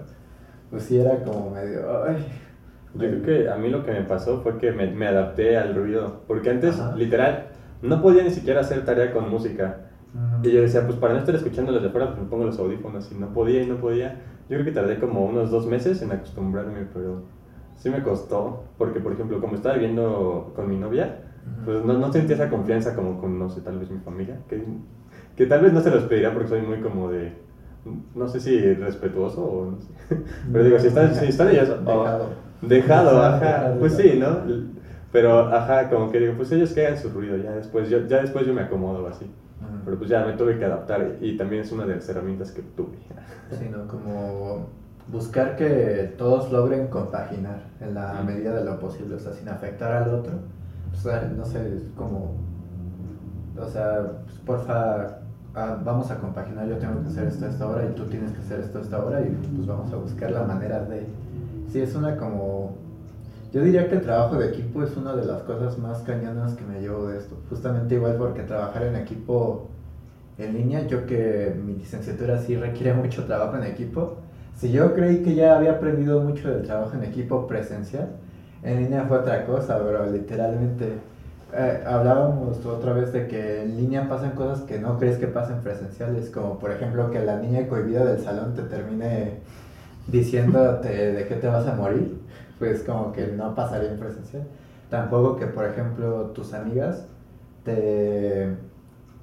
[0.70, 2.26] pues sí era como medio, ay.
[2.94, 5.74] Yo creo que a mí lo que me pasó fue que me, me adapté al
[5.74, 7.48] ruido, porque antes, literal,
[7.82, 9.88] no podía ni siquiera hacer tarea con música.
[10.44, 12.60] Y yo decía, pues para no estar escuchando los de afuera, pues me pongo los
[12.60, 14.20] audífonos y no podía y no podía.
[14.50, 17.24] Yo creo que tardé como unos dos meses en acostumbrarme, pero
[17.76, 21.20] sí me costó, porque por ejemplo, como estaba viviendo con mi novia,
[21.64, 24.62] pues no, no sentía esa confianza como con, no sé, tal vez mi familia, que
[25.36, 27.34] que tal vez no se los pediría porque soy muy como de,
[28.16, 29.90] no sé si respetuoso o no sé.
[30.52, 31.70] Pero digo, si están, si están ellas...
[31.70, 32.30] dejado.
[32.62, 33.74] Dejado, ajá.
[33.80, 34.38] Pues sí, ¿no?
[35.12, 38.22] Pero, ajá, como que digo, pues ellos que hagan su ruido, ya después yo, ya
[38.22, 39.26] después yo me acomodo así.
[39.86, 42.62] Pero pues ya me tuve que adaptar y también es una de las herramientas que
[42.62, 42.98] tuve.
[43.52, 43.88] Sí, ¿no?
[43.88, 44.68] Como
[45.08, 49.92] buscar que todos logren compaginar en la medida de lo posible, o sea, sin afectar
[49.92, 50.34] al otro.
[50.94, 51.60] O sea, no sé,
[51.96, 52.36] como,
[53.58, 55.21] o sea, pues, porfa,
[55.54, 58.32] Ah, vamos a compaginar, yo tengo que hacer esto a esta hora y tú tienes
[58.32, 61.06] que hacer esto a esta hora y pues vamos a buscar la manera de...
[61.72, 62.78] Sí, es una como...
[63.52, 66.64] Yo diría que el trabajo de equipo es una de las cosas más cañonas que
[66.64, 67.36] me llevo de esto.
[67.50, 69.68] Justamente igual porque trabajar en equipo
[70.38, 74.20] en línea, yo que mi licenciatura sí requiere mucho trabajo en equipo,
[74.56, 78.10] si yo creí que ya había aprendido mucho del trabajo en equipo presencial,
[78.64, 80.94] en línea fue otra cosa, pero literalmente
[81.54, 85.62] eh, hablábamos otra vez de que en línea pasan cosas que no crees que pasen
[85.62, 89.40] presenciales, como por ejemplo que la niña cohibida del salón te termine
[90.08, 92.20] diciéndote de qué te vas a morir,
[92.60, 94.44] pues como que no pasaría en presencial.
[94.90, 97.06] Tampoco que por ejemplo tus amigas
[97.64, 98.56] te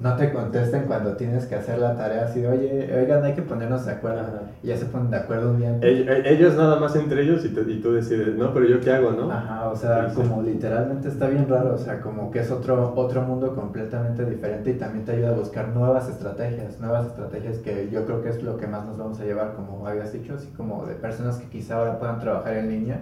[0.01, 3.43] no te contesten cuando tienes que hacer la tarea así de, oye, oigan, hay que
[3.43, 4.23] ponernos de acuerdo.
[4.63, 7.81] Y ya se ponen de acuerdo un día Ellos, nada más entre ellos y, y,
[7.81, 9.31] tú decides, no, pero yo qué hago, ¿no?
[9.31, 13.23] Ajá, o sea, como literalmente está bien raro, o sea, como que es otro, otro
[13.23, 18.05] mundo completamente diferente y también te ayuda a buscar nuevas estrategias, nuevas estrategias que yo
[18.07, 20.87] creo que es lo que más nos vamos a llevar, como habías dicho, así como
[20.87, 23.01] de personas que quizá ahora puedan trabajar en línea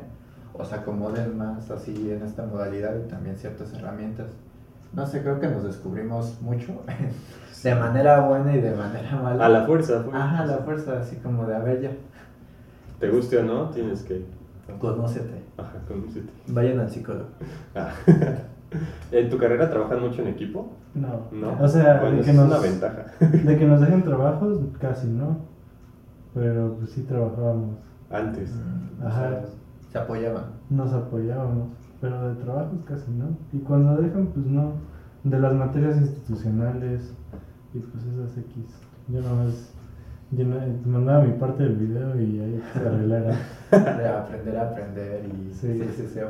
[0.54, 4.28] o se acomoden más así en esta modalidad y también ciertas herramientas
[4.92, 6.72] no sé, creo que nos descubrimos mucho.
[7.62, 9.46] de manera buena y de manera mala.
[9.46, 10.16] A la fuerza, pues.
[10.16, 11.90] Ajá, a la fuerza, así como de, a ver ya.
[13.00, 13.70] ¿Te guste o no?
[13.70, 14.24] Tienes que...
[14.78, 15.42] Conócete.
[15.58, 16.30] Ajá, conócete.
[16.48, 17.28] Vayan al psicólogo.
[17.74, 17.92] Ah.
[19.12, 20.72] ¿En tu carrera trabajan mucho en equipo?
[20.94, 21.26] No.
[21.30, 21.62] ¿No?
[21.62, 23.06] O sea, de que nos, una ventaja.
[23.20, 25.38] De que nos dejen trabajos, casi no.
[26.34, 27.78] Pero pues sí trabajábamos.
[28.10, 28.50] Antes.
[28.54, 29.40] Mm, Ajá.
[29.92, 30.44] Se apoyaban.
[30.70, 31.68] Nos apoyábamos
[32.00, 33.36] pero de trabajos casi no.
[33.52, 34.74] Y cuando dejan, pues no.
[35.24, 37.14] De las materias institucionales
[37.74, 38.54] y pues esas X.
[39.08, 39.72] Yo no más
[40.32, 40.44] yo
[40.86, 43.36] mandaba mi parte del video y ahí se arreglara.
[43.70, 46.20] de aprender a aprender y sí, sí, sí, sí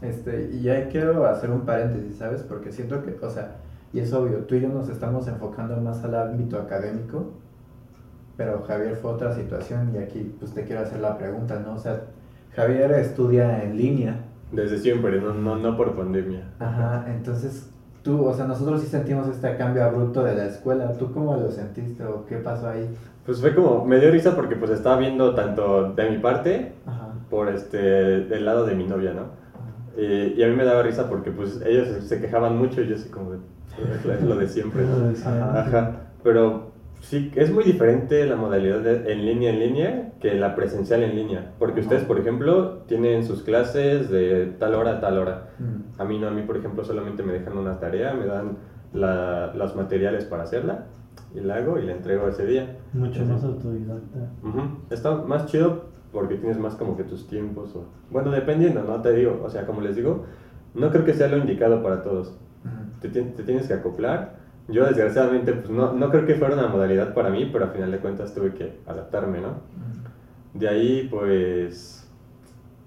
[0.00, 2.42] este, y ahí quiero hacer un paréntesis, ¿sabes?
[2.42, 3.56] Porque siento que, o sea,
[3.92, 7.32] y es obvio, tú y yo nos estamos enfocando más al ámbito académico,
[8.36, 11.74] pero Javier fue otra situación y aquí pues te quiero hacer la pregunta, ¿no?
[11.74, 12.02] O sea,
[12.54, 14.20] Javier estudia en línea
[14.52, 16.42] desde siempre, no, no, no por pandemia.
[16.58, 17.70] Ajá, entonces
[18.02, 20.92] tú, o sea, nosotros sí sentimos este cambio abrupto de la escuela.
[20.94, 22.88] ¿Tú cómo lo sentiste o qué pasó ahí?
[23.26, 26.72] Pues fue como, me dio risa porque pues estaba viendo tanto de mi parte,
[27.28, 29.26] por este, del lado de mi novia, ¿no?
[30.00, 32.94] Y, y, a mí me daba risa porque pues ellos se quejaban mucho y yo
[32.94, 35.12] así como, es lo de siempre, ¿no?
[35.28, 35.96] Ajá.
[36.22, 41.02] Pero Sí, es muy diferente la modalidad de en línea en línea que la presencial
[41.02, 41.52] en línea.
[41.58, 45.50] Porque ustedes, por ejemplo, tienen sus clases de tal hora a tal hora.
[45.96, 48.58] A mí no, a mí, por ejemplo, solamente me dejan una tarea, me dan
[48.92, 50.86] la, los materiales para hacerla
[51.34, 52.76] y la hago y la entrego ese día.
[52.92, 54.30] Mucho más autodidacta.
[54.90, 57.74] Está más chido porque tienes más como que tus tiempos.
[57.76, 59.00] O, bueno, dependiendo, ¿no?
[59.02, 60.24] Te digo, o sea, como les digo,
[60.74, 62.36] no creo que sea lo indicado para todos.
[63.00, 67.14] te, te tienes que acoplar yo desgraciadamente pues no, no creo que fuera una modalidad
[67.14, 69.54] para mí, pero a final de cuentas tuve que adaptarme, ¿no?
[70.54, 72.06] De ahí pues,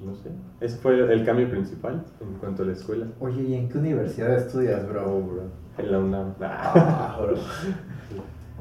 [0.03, 3.07] no sé, ese fue el cambio principal en cuanto a la escuela.
[3.19, 5.21] Oye, ¿y en qué universidad estudias, bro?
[5.21, 5.43] bro?
[5.77, 6.33] En la UNAM.
[6.41, 7.35] Ah, bro.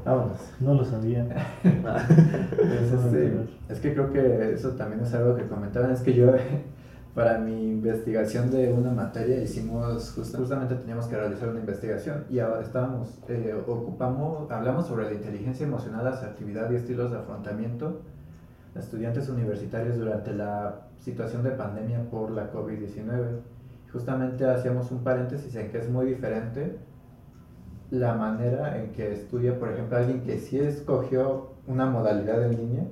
[0.03, 1.25] Vámonos, no lo sabía.
[1.63, 3.33] es, este,
[3.69, 6.31] es que creo que eso también es algo que comentaban, es que yo
[7.13, 13.19] para mi investigación de una materia hicimos, justamente teníamos que realizar una investigación y estábamos,
[13.27, 18.01] eh, ocupamos, hablamos sobre la inteligencia emocional, asertividad y estilos de afrontamiento
[18.73, 23.41] de estudiantes universitarios durante la situación de pandemia por la COVID-19.
[23.91, 26.77] Justamente hacíamos un paréntesis en que es muy diferente
[27.89, 32.83] la manera en que estudia, por ejemplo, alguien que sí escogió una modalidad en línea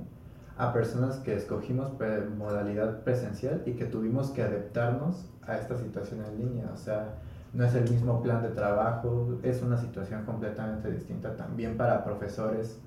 [0.60, 1.90] a personas que escogimos
[2.36, 6.70] modalidad presencial y que tuvimos que adaptarnos a esta situación en línea.
[6.74, 7.14] O sea,
[7.54, 12.78] no es el mismo plan de trabajo, es una situación completamente distinta también para profesores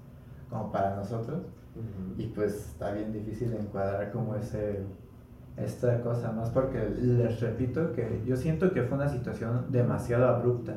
[0.52, 1.42] como para nosotros.
[2.20, 4.86] Y pues está bien difícil encuadrar como ese
[5.58, 10.76] esta cosa, más porque les repito que yo siento que fue una situación demasiado abrupta.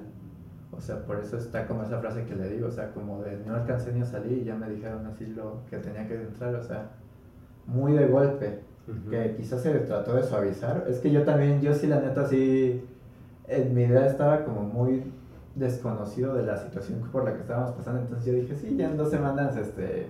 [0.77, 3.39] O sea, por eso está como esa frase que le digo, o sea, como de
[3.47, 6.55] no alcancé ni a salir y ya me dijeron así lo que tenía que entrar,
[6.55, 6.91] o sea,
[7.67, 8.61] muy de golpe,
[9.11, 10.85] que quizás se trató de suavizar.
[10.89, 12.85] Es que yo también, yo sí la neta sí,
[13.49, 15.05] en mi idea estaba como muy
[15.55, 18.97] desconocido de la situación por la que estábamos pasando, entonces yo dije, sí, ya en
[18.97, 20.09] dos semanas, este,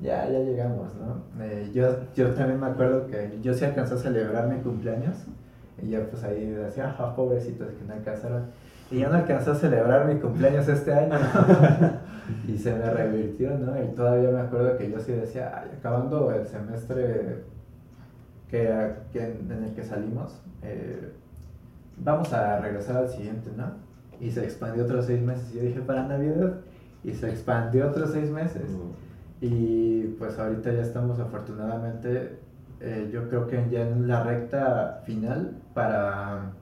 [0.00, 1.44] ya, ya llegamos, ¿no?
[1.44, 5.16] Eh, yo, yo también me acuerdo que yo sí alcanzé a celebrar mi cumpleaños
[5.82, 8.44] y yo pues ahí decía, ah, pobrecitos que no alcanzaron.
[8.90, 11.16] Y ya no alcanzé a celebrar mi cumpleaños este año.
[12.48, 13.80] y se me revirtió, ¿no?
[13.82, 17.44] Y todavía me acuerdo que yo sí decía, Ay, acabando el semestre
[18.48, 18.68] que,
[19.14, 21.12] en el que salimos, eh,
[21.98, 23.66] vamos a regresar al siguiente, ¿no?
[24.20, 25.50] Y se expandió otros seis meses.
[25.52, 26.54] Y yo dije, para Navidad.
[27.04, 28.70] Y se expandió otros seis meses.
[29.40, 32.38] Y pues ahorita ya estamos afortunadamente,
[32.80, 36.52] eh, yo creo que ya en la recta final para,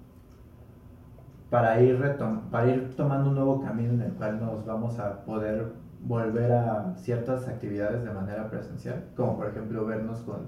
[1.51, 2.17] para, ir
[2.51, 6.95] para ir tomando un nuevo camino en el cual nos vamos a poder volver a
[6.97, 10.47] ciertas actividades de manera presencial, como por ejemplo vernos con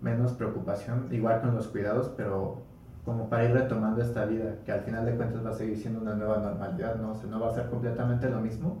[0.00, 2.62] menos preocupación, igual con los cuidados, pero
[3.04, 6.00] como para ir retomando esta vida, que al final de cuentas va a seguir siendo
[6.00, 7.12] una nueva normalidad, ¿no?
[7.12, 8.80] O no va a ser completamente lo mismo,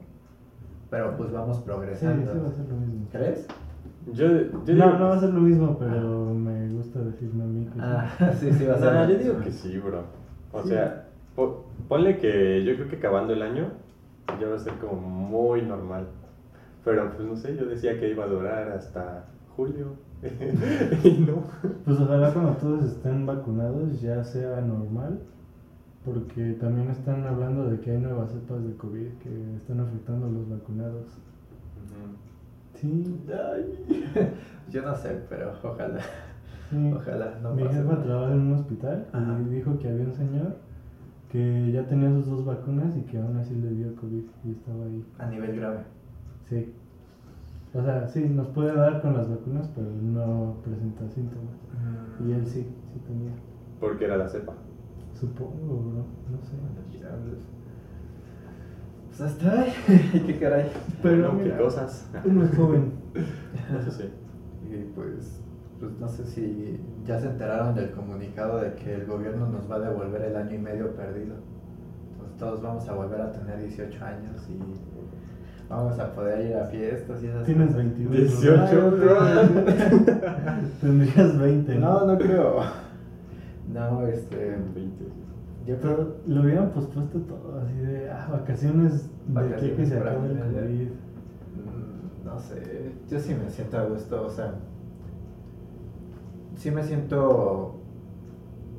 [0.90, 2.32] pero pues vamos progresando.
[2.32, 3.06] Sí, sí va a ser lo mismo.
[3.12, 3.46] ¿Crees?
[4.12, 4.26] Yo,
[4.64, 7.80] yo no, no va a ser lo mismo, pero me gusta decirme a mí que
[7.80, 8.52] ah, sí.
[8.52, 8.92] sí, va a ser.
[8.92, 10.04] No, yo digo que sí, bro.
[10.52, 11.03] O sea,
[11.88, 13.72] ponle que yo creo que acabando el año
[14.40, 16.06] ya va a ser como muy normal.
[16.84, 19.94] Pero pues no sé, yo decía que iba a durar hasta julio.
[21.04, 21.44] y no.
[21.84, 25.20] Pues ojalá cuando todos estén vacunados ya sea normal
[26.04, 30.30] porque también están hablando de que hay nuevas cepas de COVID que están afectando a
[30.30, 31.06] los vacunados.
[32.74, 33.20] Sí.
[34.70, 36.00] yo no sé, pero ojalá.
[36.94, 40.56] Ojalá no Mi jefa trabaja en un hospital y dijo que había un señor
[41.34, 44.84] que ya tenía sus dos vacunas y que aún así le dio COVID y estaba
[44.84, 45.04] ahí.
[45.18, 45.80] A nivel grave.
[46.48, 46.72] Sí.
[47.74, 51.56] O sea, sí, nos puede dar con las vacunas, pero no presenta síntomas.
[52.20, 52.28] Mm.
[52.28, 53.32] Y él sí, sí tenía.
[53.80, 54.52] Porque era la cepa.
[55.12, 56.04] Supongo, bro.
[56.30, 56.54] No sé.
[59.08, 59.72] Pues hasta ahí.
[60.26, 60.70] qué caray.
[61.02, 62.08] Pero qué cosas.
[62.24, 62.92] Uno es joven.
[63.80, 64.04] Eso sí.
[64.70, 65.43] Y pues,
[65.84, 69.76] pues no sé si ya se enteraron del comunicado de que el gobierno nos va
[69.76, 71.34] a devolver el año y medio perdido.
[72.12, 74.58] Entonces todos vamos a volver a tener 18 años y
[75.68, 78.10] vamos a poder ir a fiestas y esas Tienes 21.
[78.10, 78.94] 18,
[80.80, 81.74] Tendrías 20.
[81.76, 82.60] No, no creo.
[83.72, 84.56] No, este.
[84.74, 85.04] 20.
[85.66, 90.38] Yo creo lo hubieran pospuesto todo, así de ah, vacaciones, de que se acabe el
[90.38, 90.88] COVID.
[91.56, 94.54] Mm, no sé, yo sí me siento a gusto, o sea.
[96.56, 97.80] Sí me siento.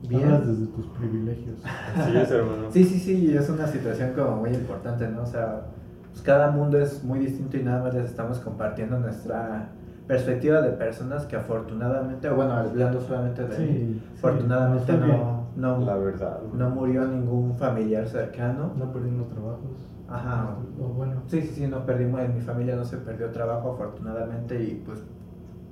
[0.08, 0.24] Bien.
[0.24, 1.60] Hablas desde tus privilegios.
[2.06, 2.72] Sí, es hermano.
[2.72, 5.24] sí, sí, sí, es una situación como muy importante, ¿no?
[5.24, 5.66] O sea,
[6.12, 9.70] pues cada mundo es muy distinto y nada más les estamos compartiendo nuestra
[10.08, 16.42] perspectiva de personas que afortunadamente, bueno, hablando solamente de sí, afortunadamente no, no, la verdad,
[16.54, 18.74] no murió ningún familiar cercano.
[18.78, 19.90] No perdimos trabajos.
[20.08, 20.56] Ajá.
[20.80, 21.24] O bueno.
[21.28, 25.04] Sí, sí, sí, no perdimos, en mi familia no se perdió trabajo afortunadamente y pues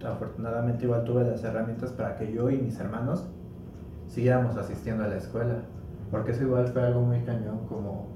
[0.06, 3.28] afortunadamente igual tuve las herramientas para que yo y mis hermanos
[4.08, 5.56] siguiéramos asistiendo a la escuela.
[6.12, 8.10] Porque eso igual fue algo muy cañón como...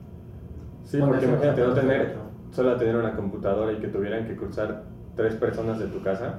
[0.84, 2.16] Sí, porque imagínate no tener,
[2.52, 4.84] solo tener una computadora y que tuvieran que cursar
[5.16, 6.36] tres personas de tu casa.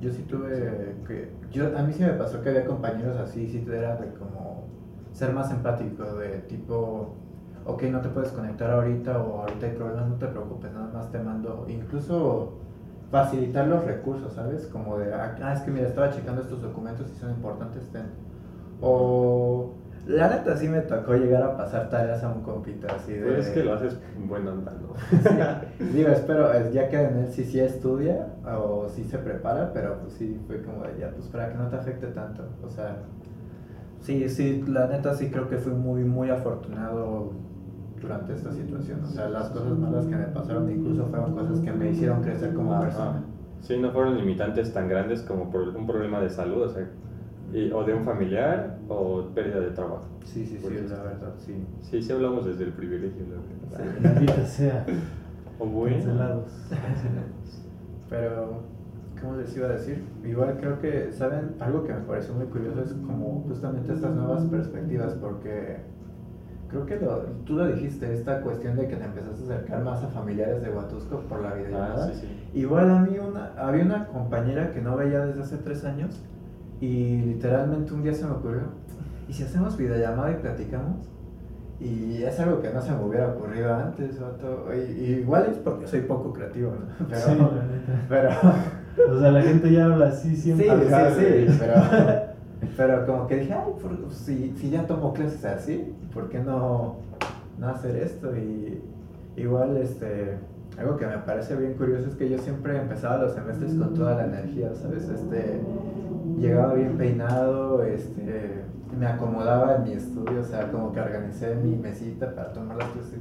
[0.00, 1.30] Yo sí tuve que.
[1.52, 4.64] Yo, a mí sí me pasó que había compañeros así, sí era de como
[5.12, 7.14] ser más empático, de tipo,
[7.66, 11.10] ok, no te puedes conectar ahorita o ahorita hay problemas, no te preocupes, nada más
[11.12, 11.66] te mando.
[11.68, 12.54] Incluso
[13.10, 14.66] facilitar los recursos, ¿sabes?
[14.66, 18.06] Como de, ah, es que mira, estaba checando estos documentos y son importantes, ten.
[18.80, 19.74] O
[20.06, 23.26] la neta sí me tocó llegar a pasar tareas a un compita así de...
[23.26, 24.94] Pues es que lo haces bueno andando.
[25.92, 30.14] digo, espero, ya que en él sí sí estudia o sí se prepara, pero pues
[30.14, 32.44] sí fue como de ya, pues para que no te afecte tanto.
[32.64, 32.96] O sea,
[34.00, 37.32] sí, sí, la neta sí creo que fui muy, muy afortunado
[38.00, 39.04] durante esta situación.
[39.04, 42.54] O sea, las cosas malas que me pasaron incluso fueron cosas que me hicieron crecer
[42.54, 43.22] como persona.
[43.60, 46.88] Sí, no fueron limitantes tan grandes como por un problema de salud, o sea
[47.52, 50.04] y, o de un familiar o pérdida de trabajo.
[50.24, 51.54] Sí, sí, sí, la verdad, sí.
[51.82, 54.44] Sí, sí hablamos desde el privilegio, la verdad.
[54.46, 54.86] sea.
[55.62, 55.96] O bueno.
[55.96, 56.50] Cancelados.
[58.08, 58.62] Pero,
[59.20, 60.02] ¿cómo les iba a decir?
[60.24, 61.54] Igual creo que, ¿saben?
[61.60, 65.76] Algo que me pareció muy curioso es como justamente estas nuevas perspectivas, porque
[66.70, 70.02] creo que lo, tú lo dijiste, esta cuestión de que te empezaste a acercar más
[70.02, 72.06] a familiares de Huatusco por la videollamada.
[72.06, 72.58] Ah, sí, sí.
[72.60, 76.22] Igual a mí una, había una compañera que no veía desde hace tres años
[76.80, 78.62] y literalmente un día se me ocurrió,
[79.28, 81.08] ¿y si hacemos videollamada y platicamos?
[81.78, 84.20] Y es algo que no se me hubiera ocurrido antes.
[84.70, 87.06] Y, y igual es porque soy poco creativo, ¿no?
[87.08, 87.38] Pero, Sí,
[88.08, 88.30] pero
[89.10, 90.68] O sea, la gente ya habla así Sí, siempre.
[90.68, 91.58] sí, sí, güey.
[91.58, 91.74] pero,
[92.76, 96.96] pero como que dije, ay, por- si, si ya tomo clases así, ¿por qué no,
[97.58, 98.36] no hacer esto?
[98.36, 98.82] Y
[99.36, 100.36] igual, este,
[100.78, 104.14] algo que me parece bien curioso es que yo siempre empezaba los semestres con toda
[104.16, 105.08] la energía, ¿sabes?
[105.08, 105.60] Este,
[106.38, 108.62] llegaba bien peinado, este,
[108.98, 112.88] me acomodaba en mi estudio, o sea, como que organicé mi mesita para tomar las
[112.90, 113.18] clases.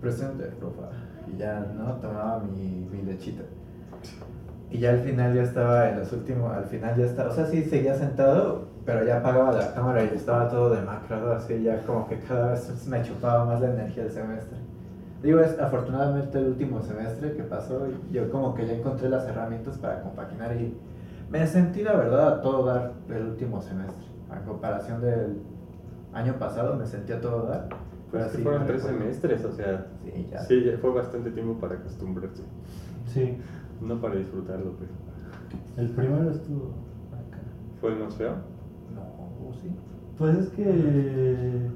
[0.00, 0.88] Presente, profa.
[1.32, 1.94] Y ya, ¿no?
[1.94, 3.42] Tomaba mi, mi lechita.
[4.70, 7.46] Y ya al final ya estaba en los últimos, al final ya estaba, o sea,
[7.46, 12.08] sí seguía sentado, pero ya apagaba la cámara y estaba todo demacrado, así ya como
[12.08, 14.58] que cada vez me chupaba más la energía del semestre.
[15.22, 19.78] Digo, es afortunadamente el último semestre que pasó, yo como que ya encontré las herramientas
[19.78, 20.76] para compaginar y
[21.30, 24.04] me sentí la verdad a todo dar el último semestre.
[24.30, 25.38] A comparación del
[26.12, 27.68] año pasado me sentí a todo dar.
[28.10, 30.38] Pues es que fueron tres semestres, o sea, Sí, ya.
[30.40, 32.42] sí, ya fue bastante tiempo para acostumbrarse,
[33.06, 33.38] Sí,
[33.80, 34.92] no para disfrutarlo, pero
[35.76, 36.70] el primero estuvo
[37.12, 37.40] acá.
[37.80, 38.32] fue el más feo.
[38.94, 39.68] No, sí.
[40.18, 41.70] Pues es que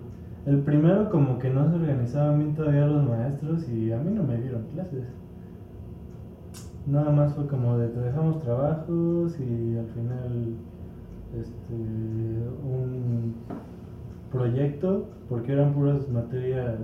[0.47, 4.23] el primero como que no se organizaban bien todavía los maestros y a mí no
[4.23, 5.05] me dieron clases.
[6.87, 10.55] Nada más fue como de te dejamos trabajos y al final
[11.39, 13.35] este un
[14.33, 16.79] proyecto porque eran puras materias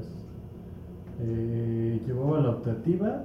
[1.21, 3.25] eh, llevaba la optativa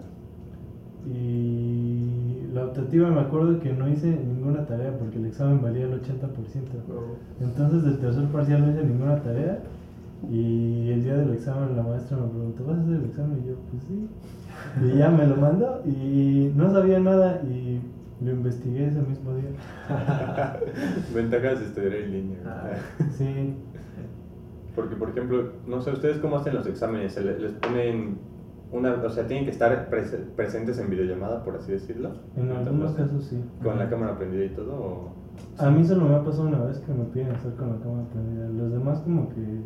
[1.10, 5.94] y la optativa me acuerdo que no hice ninguna tarea porque el examen valía el
[6.02, 6.06] 80%.
[7.40, 9.60] Entonces del tercer parcial no hice ninguna tarea
[10.30, 13.42] y el día del examen la maestra me preguntó, ¿vas a hacer el examen?
[13.44, 14.08] Y yo, pues sí.
[14.86, 17.80] Y ya me lo mandó y no sabía nada y
[18.24, 19.50] lo investigué ese mismo día.
[21.16, 22.38] Ventajas de estudiar en línea.
[22.46, 22.70] Ah.
[23.18, 23.54] Sí,
[24.76, 27.14] Porque, por ejemplo, no sé, ¿ustedes cómo hacen los exámenes?
[27.14, 28.18] ¿Se le- les ponen
[28.72, 32.12] una, o sea, tienen que estar prese- presentes en videollamada, por así decirlo?
[32.38, 33.44] en algunos casos sí.
[33.62, 34.74] ¿Con la cámara prendida y todo?
[34.74, 35.12] o-
[35.58, 38.08] A mí solo me ha pasado una vez que me piden estar con la cámara
[38.14, 38.48] prendida.
[38.50, 39.62] Los demás como que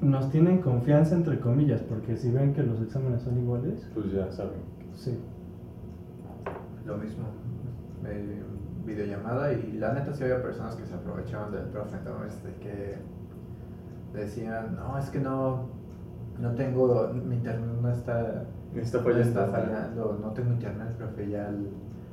[0.00, 4.30] nos tienen confianza entre comillas, porque si ven que los exámenes son iguales, Pues ya
[4.32, 4.60] saben.
[4.94, 5.18] sí.
[6.86, 7.24] Lo mismo,
[8.06, 8.42] eh,
[8.86, 12.24] videollamada y la neta sí había personas que se aprovechaban del profe, ¿no?
[12.24, 12.96] Este, que
[14.18, 15.68] decían, no, es que no,
[16.40, 21.48] no tengo, mi internet no está, Está no está fallando, no tengo internet, profe, ya
[21.48, 21.68] el-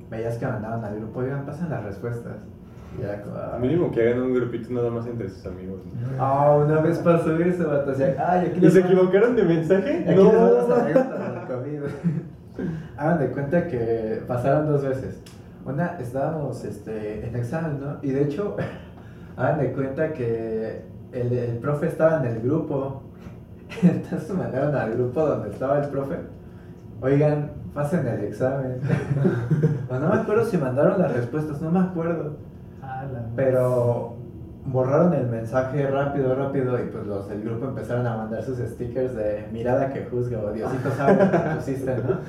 [0.10, 2.34] veías que mandaban al grupo, oigan, pasan las respuestas.
[3.02, 3.58] Ya, como, ah.
[3.60, 5.82] Mínimo que hagan un grupito nada más entre sus amigos.
[5.86, 6.24] ¿no?
[6.24, 10.06] Ah, una vez pasó eso, vato, ay, aquí ¿Y se van- equivocaron de mensaje?
[10.08, 10.26] Aquí del
[11.48, 11.82] COVID.
[12.98, 15.22] Hagan de cuenta que pasaron dos veces.
[15.66, 17.98] Una, estábamos este, en examen, ¿no?
[18.02, 18.56] Y de hecho,
[19.38, 23.04] hagan de cuenta que el, el profe estaba en el grupo.
[23.84, 26.16] Entonces mandaron al grupo donde estaba el profe.
[27.02, 28.80] Oigan, pasen el examen.
[29.90, 32.38] o no me acuerdo si mandaron las respuestas, no me acuerdo.
[32.82, 33.06] Ah.
[33.36, 34.16] Pero
[34.66, 39.16] borraron el mensaje rápido, rápido y pues los del grupo empezaron a mandar sus stickers
[39.16, 42.20] de mirada que juzga o Diosito sabe lo que pusiste, ¿no?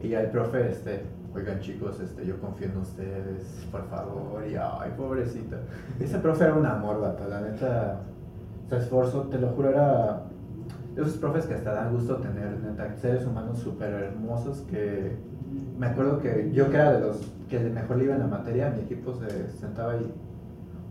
[0.00, 1.02] Y ya el profe, este,
[1.34, 5.56] oigan chicos, este, yo confío en ustedes, por favor, y ay, pobrecito.
[6.00, 8.00] Ese profe era un amor, vato, la neta,
[8.68, 10.22] se esforzó, te lo juro, era
[10.96, 15.16] esos profes que hasta dan gusto tener, neta, seres humanos súper hermosos que
[15.78, 18.70] me acuerdo que yo que era de los que mejor le iba en la materia,
[18.70, 20.12] mi equipo se sentaba y,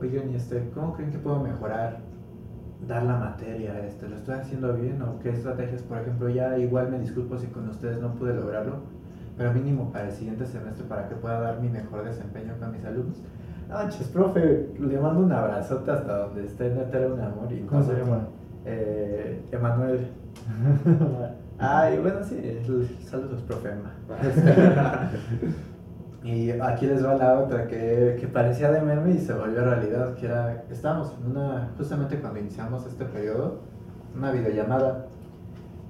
[0.01, 1.99] oigan, y este, ¿cómo creen que puedo mejorar?
[2.87, 4.99] Dar la materia, este, ¿lo estoy haciendo bien?
[5.03, 5.83] ¿O qué estrategias?
[5.83, 8.77] Por ejemplo, ya igual me disculpo si con ustedes no pude lograrlo,
[9.37, 12.83] pero mínimo para el siguiente semestre para que pueda dar mi mejor desempeño con mis
[12.83, 13.21] alumnos.
[13.89, 17.51] Chis, profe, le mando un abrazote hasta donde esté, neta era un amor.
[17.53, 18.27] Y ¿Cómo se no- llama?
[18.65, 19.00] Eh,
[19.51, 20.07] Emanuel.
[21.59, 22.59] Ay, bueno, sí,
[23.05, 23.69] saludos, profe
[26.23, 30.15] y aquí les va la otra que, que parecía de meme y se volvió realidad,
[30.15, 33.59] que era, estábamos en una, justamente cuando iniciamos este periodo,
[34.15, 35.05] una videollamada,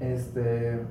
[0.01, 0.81] este,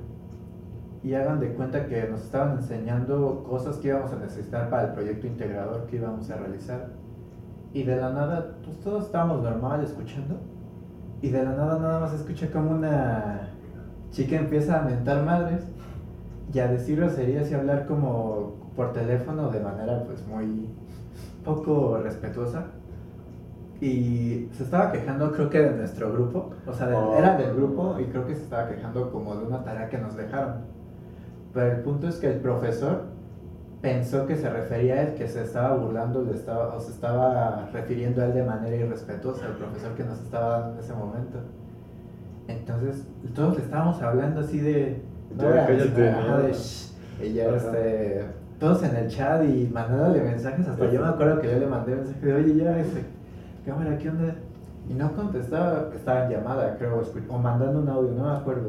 [1.03, 4.93] y hagan de cuenta que nos estaban enseñando cosas que íbamos a necesitar para el
[4.93, 6.89] proyecto integrador que íbamos a realizar.
[7.73, 10.37] Y de la nada, pues todos estábamos normal escuchando,
[11.21, 13.49] y de la nada nada más escuché como una
[14.11, 15.61] chica empieza a mentar madres
[16.53, 20.67] y a decir groserías y hablar como por teléfono de manera pues muy
[21.45, 22.65] poco respetuosa.
[23.79, 27.17] y se estaba quejando creo que de nuestro grupo, o sea, Oh.
[27.17, 30.15] era del grupo y creo que se estaba quejando como de una tarea que nos
[30.15, 30.57] dejaron.
[31.51, 33.05] Pero el punto es que el profesor
[33.81, 37.69] pensó que se refería a él, que se estaba burlando, le estaba, o se estaba
[37.73, 41.39] refiriendo a él de manera irrespetuosa, el profesor que nos estaba dando en ese momento.
[42.47, 45.01] Entonces, todos le estábamos hablando así de...
[45.37, 46.37] Ya, era cállate, ajá, ¿no?
[46.39, 46.91] de "Shh",
[47.23, 48.25] y ya, este,
[48.59, 51.95] todos en el chat y mandándole mensajes, hasta yo me acuerdo que yo le mandé
[51.95, 53.05] mensaje de, oye, ya, este,
[53.65, 54.35] cámara, ¿qué onda?
[54.89, 58.67] Y no contestaba, estaba en llamada, creo, o mandando un audio, no me acuerdo.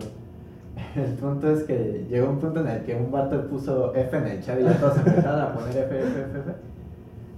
[0.97, 4.27] El punto es que llegó un punto en el que un vato puso F en
[4.27, 6.53] el chat y ya todos empezaron a poner F, F, F, F.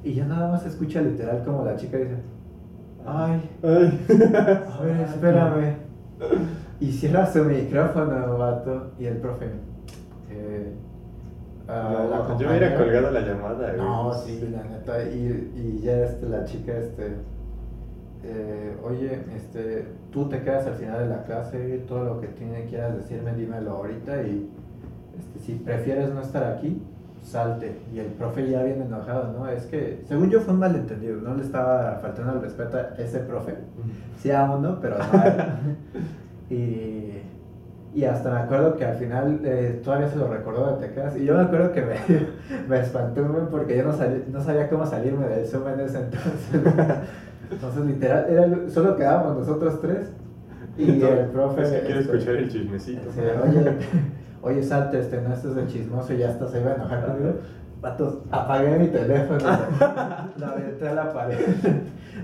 [0.04, 2.16] Y ya nada más escucha literal como la chica dice,
[3.06, 4.06] ay, Ay.
[4.08, 5.74] a ver, espérame.
[6.80, 8.92] Y cierra su micrófono, vato.
[8.98, 9.46] Y el profe.
[10.30, 10.72] Eh,
[11.66, 13.78] la yo me hubiera colgado la llamada, güey.
[13.78, 15.02] No, sí, la neta.
[15.04, 17.16] Y, y ya este, la chica, este.
[18.26, 22.64] Eh, oye, este, tú te quedas al final de la clase, todo lo que tiene,
[22.66, 24.22] quieras decirme, dímelo ahorita.
[24.22, 24.48] Y
[25.18, 26.80] este, si prefieres no estar aquí,
[27.22, 27.76] salte.
[27.92, 29.48] Y el profe ya viene enojado, ¿no?
[29.48, 31.20] Es que, según yo, fue un malentendido.
[31.20, 33.54] No le estaba faltando el respeto a ese profe.
[34.20, 35.34] Sí a uno, pero no a él.
[36.50, 37.10] y,
[37.94, 41.16] y hasta me acuerdo que al final eh, todavía se lo recordó de Tecas.
[41.16, 41.94] Y yo me acuerdo que me,
[42.68, 46.96] me buen porque yo no, salí- no sabía cómo salirme del Zoom en ese entonces.
[47.50, 50.08] Entonces, literal, era, el- solo quedábamos nosotros tres.
[50.76, 51.62] Y el profe.
[51.62, 53.12] Es que quiero este, escuchar el chismecito.
[53.12, 53.76] Sí, oye,
[54.42, 57.34] oye, salte, este, no estés de chismoso y ya hasta se iba a enojar conmigo.
[57.80, 59.38] Patos, apagué mi teléfono,
[60.38, 61.38] la aventé a la pared.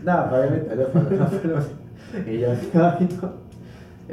[0.05, 3.51] No, apagué mi teléfono, no, Y yo, ay, no.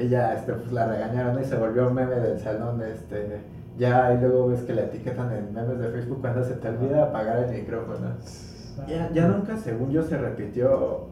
[0.01, 3.39] Y ya, este, pues la regañaron y se volvió un meme del salón, este.
[3.77, 7.03] Ya, y luego ves que la etiquetan en memes de Facebook cuando se te olvida
[7.05, 8.09] apagar el micrófono.
[8.87, 11.07] Ya, ya nunca, según yo, se repitió.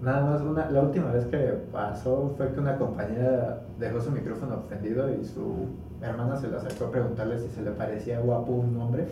[0.00, 1.36] Nada más, una, la última vez que
[1.72, 5.66] pasó fue que una compañera dejó su micrófono prendido y su
[6.00, 9.06] hermana se le acercó a preguntarle si se le parecía guapo un hombre.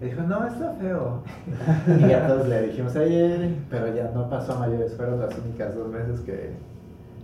[0.00, 1.22] Y dijo, no, está feo.
[2.00, 4.94] y ya todos le dijimos, ayer, pero ya no pasó a mayores.
[4.94, 6.50] Fueron las únicas dos veces que,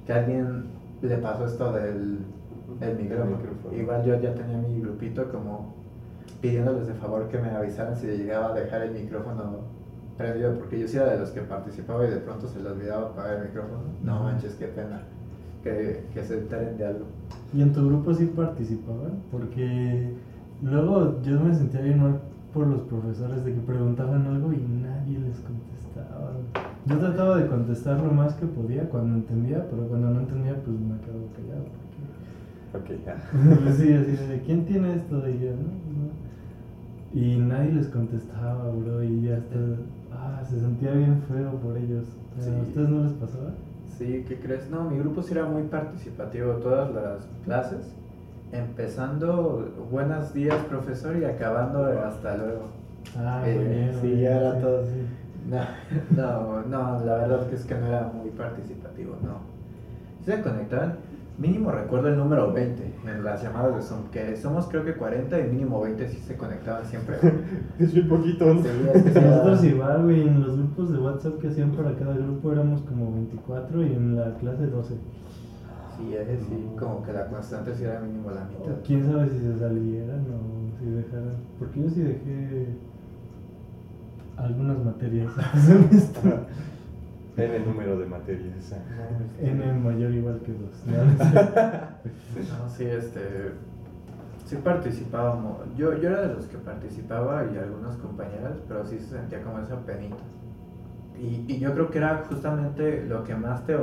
[0.07, 0.67] que a alguien
[1.03, 2.21] le pasó esto del,
[2.79, 3.37] del micrófono.
[3.37, 3.77] micrófono.
[3.77, 5.75] Igual yo ya tenía mi grupito como
[6.41, 9.61] pidiéndoles de favor que me avisaran si llegaba a dejar el micrófono
[10.17, 13.09] prendido, porque yo sí era de los que participaba y de pronto se le olvidaba
[13.09, 13.83] apagar el micrófono.
[14.03, 15.03] No manches, qué pena
[15.63, 17.07] que, que se enteren de algo.
[17.53, 19.23] ¿Y en tu grupo sí participaban?
[19.31, 20.11] Porque
[20.63, 22.21] luego yo me sentía bien mal
[22.53, 26.33] por los profesores de que preguntaban algo y nadie les contestaba.
[26.87, 30.77] Yo trataba de contestar lo más que podía cuando entendía, pero cuando no entendía pues
[30.79, 31.65] me quedaba callado.
[32.73, 32.97] Porque...
[32.97, 33.17] Ok, ya.
[33.63, 35.17] Pues sí, así de, ¿quién tiene esto?
[35.29, 35.69] Y yo, ¿no?
[35.69, 36.23] No.
[37.15, 39.59] Y nadie les contestaba, bro, y ya hasta,
[40.33, 42.05] ah, se sentía bien feo por ellos.
[42.39, 42.51] ¿A Sí.
[42.69, 43.51] ustedes no les pasaba?
[43.99, 44.71] Sí, ¿qué crees?
[44.71, 47.95] No, mi grupo sí era muy participativo, todas las clases,
[48.53, 52.63] empezando buenos días profesor y acabando hasta luego.
[53.17, 53.95] Ah, Eh, muy bien.
[54.01, 54.85] sí, ya era todo.
[54.85, 55.07] sí.
[55.49, 55.61] No,
[56.17, 59.39] no, no, la verdad es que no era muy participativo, no.
[60.25, 60.95] Se conectaban,
[61.39, 65.41] mínimo recuerdo el número 20 en las llamadas de Zoom, que somos creo que 40
[65.41, 67.17] y mínimo 20 sí se conectaban siempre.
[67.79, 68.63] Es bien poquito, ¿no?
[68.63, 71.73] Sí, es que sí era- Nosotros igual, güey, en los grupos de WhatsApp que hacían
[71.73, 74.95] para cada grupo éramos como 24 y en la clase 12.
[75.97, 78.73] Sí, es sí, como que la constante sí era mínimo la mitad.
[78.85, 81.35] Quién sabe si se salieran o si dejaran.
[81.59, 82.67] Porque yo sí dejé
[84.37, 85.31] algunas materias
[87.37, 88.75] el número de materias.
[89.41, 90.61] N mayor igual que 2.
[90.87, 92.69] ¿no?
[92.77, 93.53] Sí, este.
[94.47, 95.59] Sí participábamos.
[95.77, 99.59] Yo, yo era de los que participaba y algunas compañeras, pero sí se sentía como
[99.61, 100.17] esa penita.
[101.19, 103.77] Y, y yo creo que era justamente lo que más te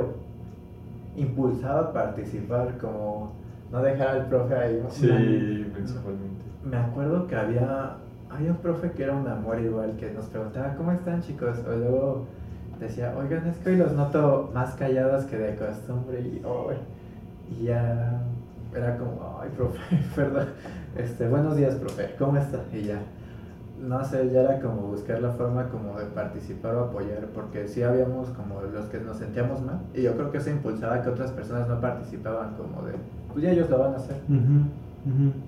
[1.16, 3.32] impulsaba a participar, como
[3.72, 4.84] no dejar al profe ahí.
[4.90, 6.44] Sí, Me- principalmente.
[6.64, 7.96] Me acuerdo que había,
[8.30, 11.58] había un profe que era un amor igual, que nos preguntaba, ¿cómo están chicos?
[11.66, 12.26] O luego
[12.80, 16.76] decía, oigan, es que hoy los noto más callados que de costumbre y, "Ay".
[17.50, 18.20] y ya
[18.74, 19.78] era como, ay, profe,
[20.16, 20.48] perdón,
[20.96, 22.58] este, buenos días, profe, ¿cómo está?
[22.72, 23.00] Y ya,
[23.80, 27.82] no sé, ya era como buscar la forma como de participar o apoyar, porque sí
[27.82, 31.32] habíamos como los que nos sentíamos mal, y yo creo que eso impulsaba que otras
[31.32, 32.92] personas no participaban como de,
[33.32, 34.16] pues ya ellos lo van a hacer.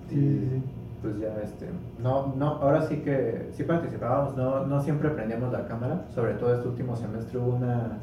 [0.09, 0.63] Sí, sí, sí.
[1.03, 1.67] Pues ya este
[2.01, 6.55] no no ahora sí que sí participábamos no no siempre prendíamos la cámara sobre todo
[6.55, 7.99] este último semestre hubo una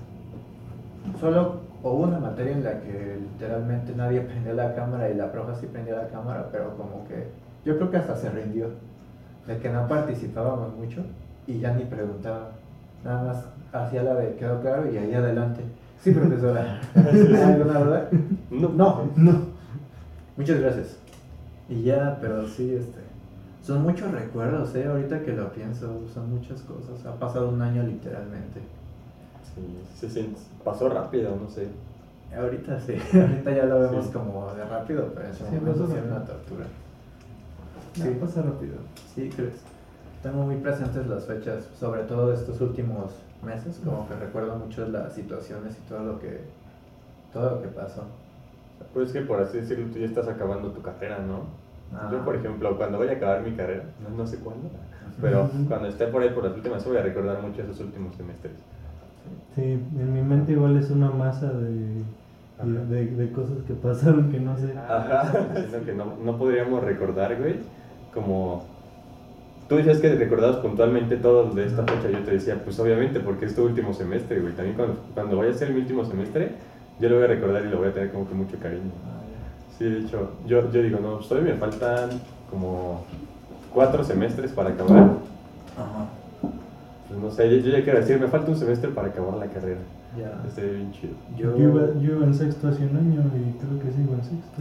[1.19, 5.57] solo o una materia en la que literalmente nadie prendía la cámara y la profa
[5.57, 7.29] sí prendía la cámara pero como que
[7.65, 8.69] yo creo que hasta se rindió
[9.49, 11.03] de que no participábamos mucho
[11.49, 12.51] y ya ni preguntaba
[13.05, 15.63] Nada más hacía la de quedó claro y ahí adelante.
[16.01, 16.81] Sí, profesora.
[16.95, 18.09] ¿Alguna duda?
[18.51, 18.69] No.
[18.69, 19.33] No, no.
[20.37, 20.99] Muchas gracias.
[21.71, 23.01] Y ya, pero sí, este.
[23.63, 24.87] Son muchos recuerdos, ¿eh?
[24.87, 27.05] Ahorita que lo pienso, son muchas cosas.
[27.07, 28.61] Ha pasado un año literalmente.
[29.55, 29.63] Sí,
[29.99, 31.69] se siente, pasó rápido, no sé.
[32.37, 34.13] Ahorita sí, ahorita ya lo vemos Sí.
[34.13, 36.65] como de rápido, pero en ese Sí, momento sí una tortura.
[37.95, 38.17] Sí, Sí.
[38.21, 38.75] pasa rápido.
[39.15, 39.55] Sí, crees.
[40.23, 43.13] Tengo muy presentes las fechas, sobre todo estos últimos
[43.45, 46.41] meses, como que recuerdo mucho las situaciones y todo lo que
[47.33, 48.05] todo lo que pasó.
[48.95, 51.45] Pues que por así decirlo, tú ya estás acabando tu carrera, ¿no?
[51.95, 52.09] Ah.
[52.13, 54.71] Yo, por ejemplo, cuando voy a acabar mi carrera, no, no sé cuándo,
[55.21, 58.55] pero cuando esté por ahí por las últimas, voy a recordar mucho esos últimos semestres.
[59.55, 62.03] Sí, en mi mente igual es una masa de,
[62.65, 64.73] de, de cosas que pasaron que no sé.
[64.77, 65.33] Ajá,
[65.67, 67.57] sino que no, no podríamos recordar, güey,
[68.15, 68.65] como...
[69.69, 73.47] Tú decías que recordabas puntualmente todo de esta fecha, yo te decía, pues obviamente, porque
[73.47, 74.53] es tu último semestre, güey.
[74.55, 76.51] También cuando, cuando vaya a ser mi último semestre,
[76.99, 78.91] yo lo voy a recordar y lo voy a tener como que mucho cariño.
[79.81, 82.11] Sí, de hecho, yo, yo digo, no, pues todavía me faltan
[82.51, 83.03] como
[83.73, 84.99] cuatro semestres para acabar.
[85.75, 86.05] Ajá.
[87.09, 89.47] Pues no sé, yo, yo ya quiero decir, me falta un semestre para acabar la
[89.47, 89.81] carrera.
[90.19, 90.47] Ya.
[90.47, 91.15] Esté bien chido.
[91.35, 94.23] Yo, Yo, iba, yo iba en sexto hace un año y creo que sigo en
[94.23, 94.61] sexto.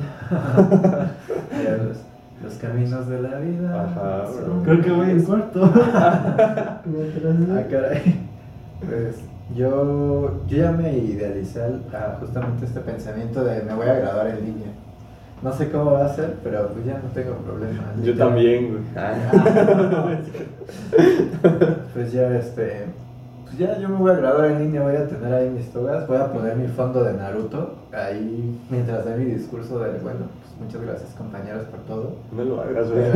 [1.65, 1.97] Ya, los,
[2.41, 3.84] los caminos de la vida.
[3.84, 4.63] Ajá, son- bro.
[4.63, 5.70] Creo que voy en cuarto.
[5.84, 8.20] Ah, caray.
[8.80, 9.17] Pues
[9.53, 14.28] yo, yo ya me idealicé al- a justamente este pensamiento de me voy a graduar
[14.28, 14.67] en línea.
[15.41, 17.93] No sé cómo va a ser, pero pues ya no tengo problema.
[18.03, 18.83] Yo también, güey.
[21.93, 22.85] Pues ya este.
[23.45, 26.07] Pues ya yo me voy a graduar en línea, voy a tener ahí mis togas,
[26.07, 30.67] voy a poner mi fondo de Naruto ahí mientras dé mi discurso de bueno, pues
[30.67, 32.15] muchas gracias compañeros por todo.
[32.31, 33.11] No lo hagas, güey.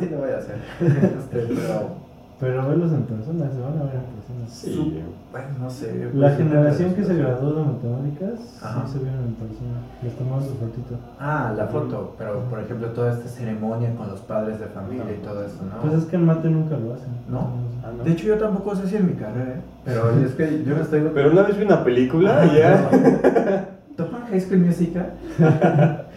[0.00, 0.56] Sí lo voy a hacer.
[0.80, 2.07] Este, pero
[2.40, 4.46] Pero verlos en persona, se van a ver en persona.
[4.48, 6.10] Sí, bueno, no sé.
[6.14, 8.84] La generación que se graduó de matemáticas, Ajá.
[8.86, 9.78] sí se vieron en persona.
[10.02, 10.94] Les tomamos su fotito.
[11.18, 15.24] Ah, la foto, pero por ejemplo toda esta ceremonia con los padres de familia y
[15.24, 15.82] todo eso, ¿no?
[15.82, 17.08] Pues es que en mate nunca lo hacen.
[17.28, 17.50] ¿No?
[17.84, 18.04] Ah, ¿no?
[18.04, 19.60] De hecho yo tampoco sé si en mi carrera, ¿eh?
[19.84, 21.10] pero es que yo me estoy...
[21.12, 23.68] Pero una vez vi una película y ya.
[23.96, 25.12] ¿Topan High School Musical?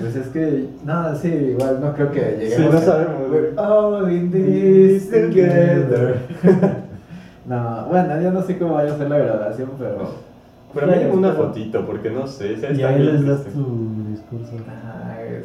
[0.00, 2.56] pues es que, nada, sí, igual no creo que lleguemos.
[2.56, 3.44] Sí, no a- sabemos, güey.
[3.56, 6.20] All in this together.
[7.46, 10.28] no, bueno, yo no sé cómo vaya a ser la graduación, pero.
[10.74, 12.56] Pero mínimo una fotito, porque no sé.
[12.58, 14.52] sea, Y ahí les das tu discurso.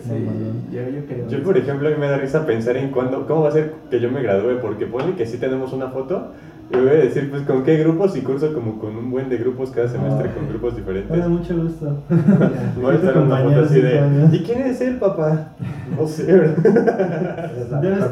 [0.03, 0.27] Sí,
[0.71, 1.27] yo, yo quería.
[1.27, 3.73] Yo, por ejemplo, a mí me da risa pensar en cuándo, cómo va a ser
[3.89, 6.31] que yo me gradúe, porque pone que sí tenemos una foto,
[6.71, 9.37] y voy a decir, pues, con qué grupos, y curso como con un buen de
[9.37, 11.11] grupos cada semestre, con grupos diferentes.
[11.11, 11.97] Hola, mucho gusto.
[12.81, 14.33] Voy a estar en una foto así de, años.
[14.33, 15.49] ¿y quién es él, papá?
[15.97, 16.51] No sé, Debes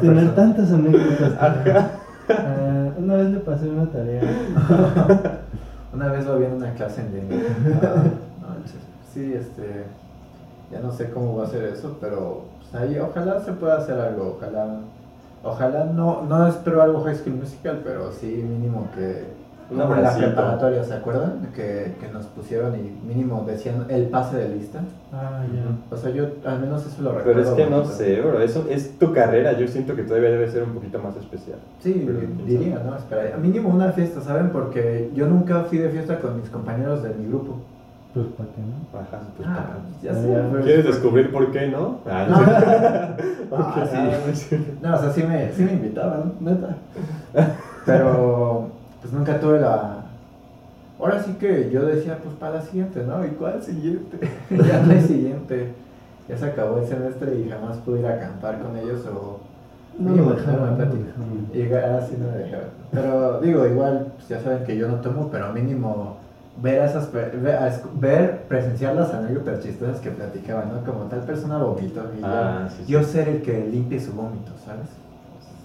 [0.00, 0.34] persona.
[0.34, 1.32] tantas anécdotas.
[1.40, 1.90] Ajá.
[2.28, 4.22] Ah, una vez le pasé una tarea.
[5.92, 7.38] Una vez lo vi en una clase en línea.
[7.82, 8.04] Ah,
[8.40, 8.64] no
[9.12, 9.84] sí, este.
[10.72, 13.98] Ya no sé cómo va a ser eso, pero pues, ahí ojalá se pueda hacer
[13.98, 14.36] algo.
[14.38, 14.80] Ojalá.
[15.44, 19.42] Ojalá no, no espero algo High School Musical, pero sí mínimo que.
[19.70, 21.48] Un como en la preparatoria, ¿se acuerdan?
[21.54, 24.80] Que, que nos pusieron y mínimo decían el pase de lista.
[25.12, 25.94] Ah, ya.
[25.94, 27.40] O sea, yo al menos eso lo recuerdo.
[27.40, 30.50] Pero es que no sé, bro, eso es tu carrera, yo siento que todavía debe
[30.50, 31.58] ser un poquito más especial.
[31.80, 32.96] Sí, Pero, diría, ¿no?
[32.96, 34.50] Espera, mínimo una fiesta, ¿saben?
[34.50, 37.56] Porque yo nunca fui de fiesta con mis compañeros de mi grupo.
[38.14, 38.98] Pues para qué no.
[39.00, 40.62] Ajá, pues, Ah, para- ya Ah, sé.
[40.64, 42.00] ¿Quieres descubrir por qué, no?
[42.06, 42.26] Ah,
[43.50, 43.56] No.
[43.56, 43.56] no.
[43.56, 43.86] Ah,
[44.34, 44.56] sí.
[44.82, 44.90] no.
[44.90, 46.76] No, o sea, sí me, sí me invitaban, neta.
[47.86, 48.68] Pero,
[49.00, 49.98] pues nunca tuve la.
[50.98, 53.24] Ahora sí que yo decía, pues para la siguiente, ¿no?
[53.24, 54.18] ¿Y cuál siguiente?
[54.50, 55.72] ya no hay siguiente.
[56.28, 59.40] Ya se acabó el semestre y jamás pude ir a acampar con ellos o.
[59.98, 61.48] No una dejaban, no dejaban.
[61.52, 62.68] Y así no me dejaban.
[62.92, 66.16] Pero digo, igual, pues ya saben que yo no tomo, pero mínimo
[66.60, 67.36] ver a esas per-
[67.94, 70.84] ver, presenciar las anécdotas chistosas que platicaban, ¿no?
[70.84, 72.92] Como tal persona vomitó y Ah, sí, sí.
[72.92, 74.88] yo ser el que limpie su vómito, ¿sabes?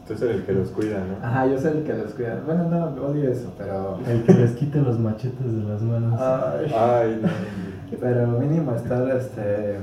[0.08, 1.26] Tú eres el que los cuida, ¿no?
[1.28, 2.40] Ajá, yo soy el que los cuida.
[2.46, 4.00] Bueno, no, odio eso, pero.
[4.08, 6.18] El que les quite los machetes de las manos.
[6.22, 7.28] Ay, Ay, no.
[8.00, 9.80] pero mínimo estar, este.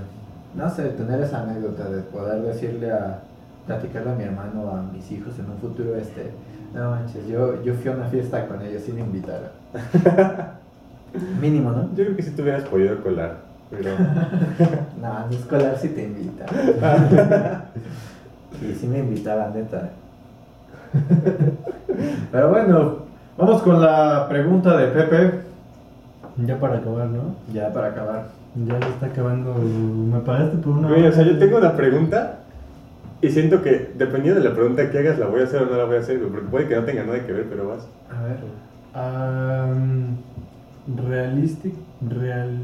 [0.55, 3.19] No sé, tener esa anécdota de poder decirle a.
[3.67, 6.31] platicarle a mi hermano o a mis hijos en un futuro, este.
[6.75, 9.51] No manches, yo, yo fui a una fiesta con ellos y me invitaron.
[11.41, 11.89] mínimo, ¿no?
[11.95, 13.37] Yo creo que sí te hubieras podido colar,
[13.71, 13.91] pero...
[15.01, 16.47] No, mi escolar sí te invita.
[18.63, 19.91] Y sí me invitaba, neta.
[22.31, 22.99] Pero bueno,
[23.37, 25.41] vamos con la pregunta de Pepe.
[26.47, 27.35] Ya para acabar, ¿no?
[27.53, 28.27] Ya para acabar.
[28.55, 29.55] Ya se está acabando.
[29.55, 30.89] Me pagaste por una.
[30.89, 32.39] Güey, o sea, yo tengo una pregunta
[33.21, 35.77] y siento que dependiendo de la pregunta que hagas, la voy a hacer o no
[35.77, 37.89] la voy a hacer, porque puede que no tenga nada que ver, pero vas.
[38.11, 38.37] A ver.
[40.87, 41.75] Realistic,
[42.09, 42.59] real...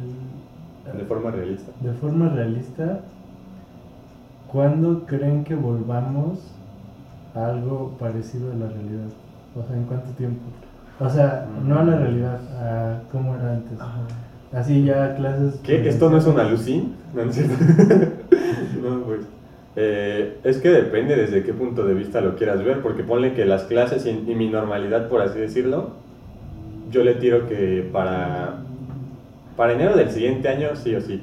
[0.96, 1.72] De forma realista.
[1.80, 3.00] De forma realista,
[4.50, 6.38] ¿cuándo creen que volvamos
[7.34, 9.08] a algo parecido a la realidad?
[9.56, 10.42] O sea, ¿en cuánto tiempo?
[10.98, 12.00] O sea, no a la mm.
[12.00, 13.78] realidad, a cómo era antes.
[14.52, 15.60] Así ya clases...
[15.62, 15.88] ¿Qué?
[15.88, 16.94] ¿Esto no es una alucin?
[17.14, 19.20] No, no, pues...
[19.76, 23.44] Eh, es que depende desde qué punto de vista lo quieras ver, porque ponle que
[23.44, 25.90] las clases y, mi normalidad, por así decirlo,
[26.90, 28.58] yo le tiro que para,
[29.56, 31.22] para enero del siguiente año sí o sí.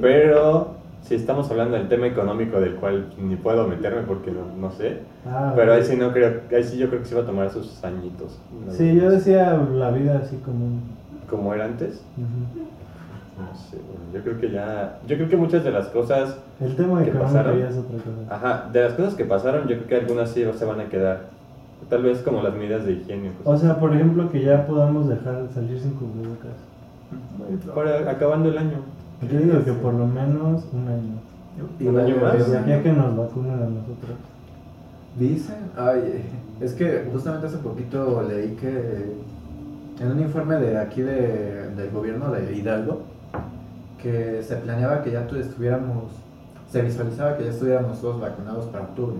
[0.00, 4.98] Pero si estamos hablando del tema económico del cual ni puedo meterme porque no, sé,
[5.26, 7.50] ah, pero ahí sí no creo, ahí sí yo creo que se va a tomar
[7.50, 8.38] sus añitos.
[8.70, 10.80] Sí, yo decía la vida así como...
[11.28, 12.02] ¿Como era antes?
[12.18, 13.78] No sé,
[14.12, 14.98] yo creo que ya.
[15.06, 16.36] Yo creo que muchas de las cosas.
[16.60, 18.34] El tema que pasaron, es otra cosa.
[18.34, 21.20] Ajá, de las cosas que pasaron, yo creo que algunas sí se van a quedar.
[21.88, 23.32] Tal vez como las medidas de higiene.
[23.44, 26.52] O sea, por ejemplo, que ya podamos dejar salir sin cubrebocas.
[27.74, 28.78] Para, acabando el año.
[29.22, 31.90] Yo digo que por lo menos un año.
[31.90, 32.66] ¿Un año más?
[32.66, 34.16] Ya que nos vacunen a nosotros.
[35.18, 36.24] Dicen, ay,
[36.60, 39.16] es que justamente hace poquito leí que
[40.00, 43.02] en un informe de aquí de, del gobierno de Hidalgo,
[44.00, 46.04] que se planeaba que ya estuviéramos,
[46.70, 49.16] se visualizaba que ya estuviéramos todos vacunados para octubre.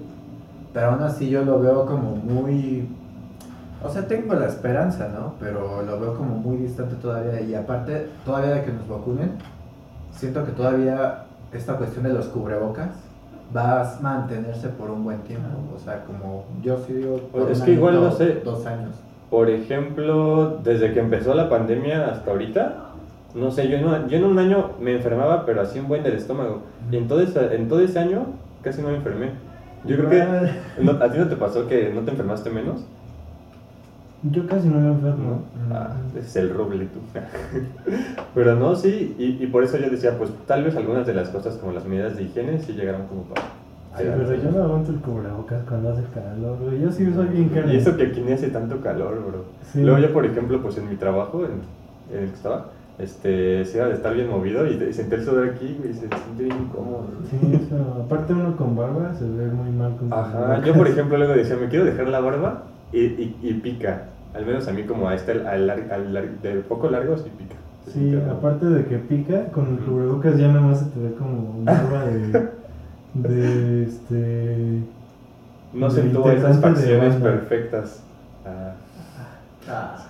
[0.72, 2.88] Pero aún así yo lo veo como muy,
[3.82, 5.34] o sea, tengo la esperanza, ¿no?
[5.40, 7.40] Pero lo veo como muy distante todavía.
[7.40, 9.32] Y aparte, todavía de que nos vacunen,
[10.12, 12.90] siento que todavía esta cuestión de los cubrebocas
[13.54, 15.48] va a mantenerse por un buen tiempo.
[15.74, 18.40] O sea, como yo sí digo, por es que igual no sé.
[18.44, 18.94] Dos años.
[19.28, 22.74] Por ejemplo, desde que empezó la pandemia hasta ahorita,
[23.34, 26.14] no sé, yo en, yo en un año me enfermaba, pero así un buen del
[26.14, 26.62] estómago.
[26.90, 28.26] Y en todo, ese, en todo ese año
[28.62, 29.30] casi no me enfermé.
[29.84, 30.22] Yo creo que.
[30.22, 32.84] ¿A ti no te pasó que no te enfermaste menos?
[34.22, 35.42] Yo casi no me enfermo.
[35.72, 37.00] Ah, es el roble tú.
[38.34, 41.30] pero no, sí, y, y, por eso yo decía, pues tal vez algunas de las
[41.30, 43.46] cosas como las medidas de higiene sí llegaron como para.
[43.94, 46.76] Ay, pero yo no aguanto el cubrebocas cuando hace calor, bro.
[46.76, 47.72] Yo sí soy bien caro.
[47.72, 49.44] Y eso que aquí ni hace tanto calor, bro.
[49.74, 51.62] Luego yo, por ejemplo, pues en mi trabajo, en,
[52.14, 52.66] en el que estaba,
[53.02, 56.00] este, se iba de estar bien movido y, y senté el sudor aquí y se
[56.00, 57.06] siente bien incómodo.
[57.30, 61.16] Sí, eso, aparte uno con barba se ve muy mal con Ajá, yo por ejemplo
[61.16, 64.06] luego decía, me quiero dejar la barba y, y, y pica.
[64.34, 67.56] Al menos a mí como a este, al, al, al, de poco largo sí pica.
[67.92, 71.58] Sí, aparte de que pica, con el cubrebocas ya nada más se te ve como
[71.60, 72.48] una barba de,
[73.14, 74.82] de este...
[75.72, 78.02] No sé, tú esas facciones perfectas.
[78.44, 78.74] Ah.
[79.68, 80.06] ah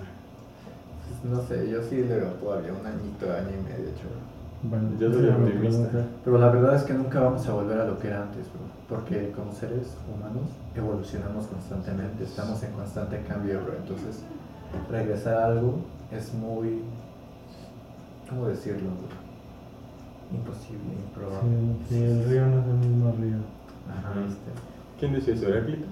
[1.24, 4.08] no sé, yo sí le veo todavía un añito, año y medio, hecho.
[4.62, 6.06] Bueno, yo soy optimista.
[6.24, 8.60] Pero la verdad es que nunca vamos a volver a lo que era antes, bro.
[8.88, 13.74] Porque como seres humanos evolucionamos constantemente, estamos en constante cambio, bro.
[13.76, 14.22] Entonces,
[14.90, 15.78] regresar a algo
[16.10, 16.82] es muy.
[18.28, 19.20] ¿Cómo decirlo, bro?
[20.36, 21.50] Imposible, improbable.
[21.88, 23.36] Sí, sí, el río no es el mismo río.
[23.90, 24.50] Ajá, ¿viste?
[24.98, 25.48] ¿Quién decía eso?
[25.48, 25.86] ¿Heráclito?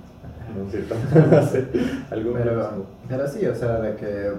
[0.55, 0.95] No es cierto.
[1.31, 1.68] no sé.
[2.11, 4.33] ¿Algún pero, pero sí, o sea, de que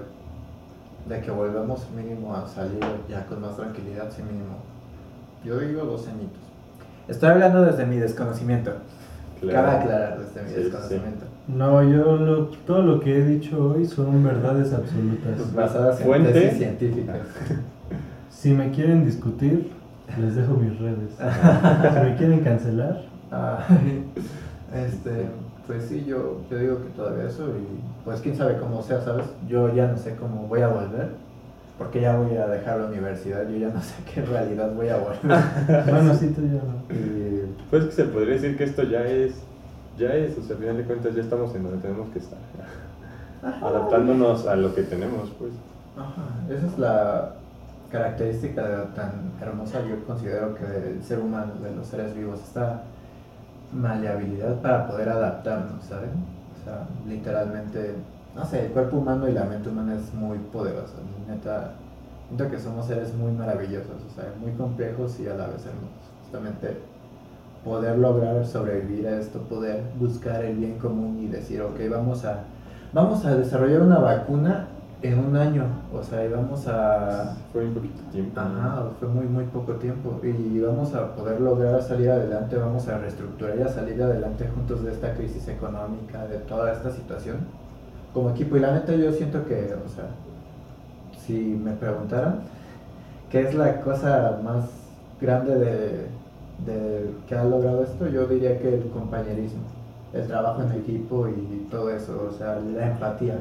[1.10, 4.58] de que volvemos mínimo a salir ya con más tranquilidad, sí mínimo.
[5.44, 6.38] Yo digo dos añitos.
[7.08, 8.72] Estoy hablando desde mi desconocimiento.
[9.40, 11.24] Cabe aclarar desde mi desconocimiento.
[11.48, 15.52] No, yo todo lo que he dicho hoy son verdades absolutas.
[15.52, 17.18] Basadas en tesis científicas.
[18.30, 19.70] Si me quieren discutir,
[20.18, 21.10] les dejo mis redes.
[21.92, 23.02] si me quieren cancelar.
[24.74, 25.26] este,
[25.70, 29.26] pues sí, yo, yo digo que todavía eso y pues quién sabe cómo sea, ¿sabes?
[29.48, 31.10] Yo ya no sé cómo voy a volver,
[31.78, 34.96] porque ya voy a dejar la universidad, yo ya no sé qué realidad voy a
[34.96, 35.20] volver.
[35.88, 36.82] bueno, sí, tú ya no.
[37.70, 39.34] Pues que se podría decir que esto ya es,
[39.96, 42.38] ya es, o sea, al final de cuentas ya estamos en donde tenemos que estar,
[43.62, 45.52] adaptándonos a lo que tenemos, pues.
[45.96, 47.34] Ajá, esa es la
[47.92, 52.82] característica tan hermosa, yo considero que del ser humano, de los seres vivos, esta
[53.72, 56.10] maleabilidad para poder adaptarnos, ¿saben?
[56.60, 57.94] O sea, literalmente,
[58.34, 60.96] no sé, el cuerpo humano y la mente humana es muy poderosa.
[61.28, 61.72] Neta,
[62.28, 66.10] siento que somos seres muy maravillosos, o sea, muy complejos y a la vez hermosos.
[66.22, 66.78] Justamente
[67.64, 72.44] poder lograr sobrevivir a esto, poder buscar el bien común y decir, ok, vamos a,
[72.92, 74.68] vamos a desarrollar una vacuna
[75.02, 77.36] en un año, o sea, íbamos a...
[77.52, 78.38] Fue un poquito tiempo.
[78.38, 80.20] Ajá, fue muy, muy poco tiempo.
[80.22, 84.84] Y vamos a poder lograr salir adelante, vamos a reestructurar y a salir adelante juntos
[84.84, 87.38] de esta crisis económica, de toda esta situación,
[88.12, 88.56] como equipo.
[88.56, 90.10] Y la neta yo siento que, o sea,
[91.18, 92.40] si me preguntaran,
[93.30, 94.66] ¿qué es la cosa más
[95.18, 96.06] grande de,
[96.66, 98.06] de que ha logrado esto?
[98.08, 99.62] Yo diría que el compañerismo,
[100.12, 103.38] el trabajo en equipo y todo eso, o sea, la empatía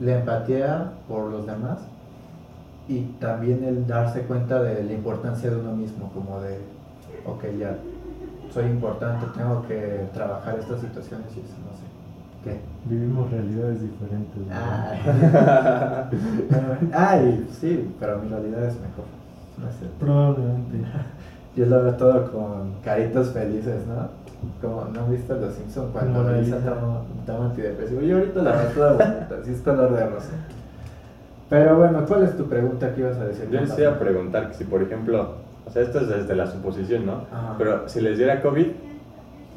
[0.00, 1.78] la empatía por los demás
[2.88, 6.58] y también el darse cuenta de la importancia de uno mismo, como de,
[7.24, 7.78] ok, ya
[8.52, 11.84] soy importante, tengo que trabajar estas situaciones y eso, no sé.
[12.44, 12.60] ¿Qué?
[12.84, 14.42] Vivimos realidades diferentes.
[16.92, 17.48] Ay.
[17.58, 19.06] sí, pero mi realidad es mejor.
[19.56, 19.68] No.
[19.98, 20.76] Probablemente.
[21.56, 24.08] Yo lo veo todo con caritos felices, ¿no?
[24.60, 28.00] Como, ¿no viste Los Simpsons cuando Lisa toma, toma antidepresivo?
[28.02, 30.30] Yo ahorita la veo toda bonita, sí es color de rosa.
[31.50, 33.48] Pero bueno, ¿cuál es tu pregunta que ibas a decir?
[33.50, 35.34] Yo les iba a preguntar que si, por ejemplo,
[35.66, 37.24] o sea, esto es desde la suposición, ¿no?
[37.58, 38.66] Pero si les diera COVID,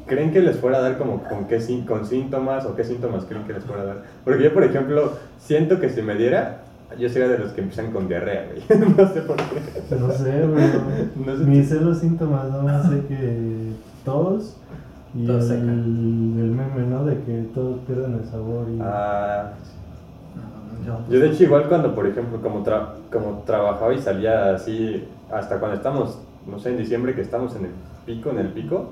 [0.06, 3.44] ¿creen que les fuera a dar como con qué con síntomas o qué síntomas creen
[3.44, 3.96] que les fuera a dar?
[4.24, 6.62] Porque yo, por ejemplo, siento que si me diera,
[6.98, 8.80] yo sería de los que empiezan con diarrea, güey.
[8.96, 9.96] no sé por qué.
[9.98, 10.64] No sé, güey.
[11.26, 13.72] No sé Ni sé los síntomas, no sé que
[14.04, 14.56] todos
[15.14, 17.04] y el, el, meme, ¿no?
[17.04, 18.78] De que todos pierden el sabor y...
[18.82, 19.52] Ah,
[21.10, 22.64] yo de hecho igual cuando, por ejemplo, como,
[23.10, 27.66] como trabajaba y salía así, hasta cuando estamos, no sé, en diciembre que estamos en
[27.66, 27.70] el
[28.06, 28.90] pico, en el pico,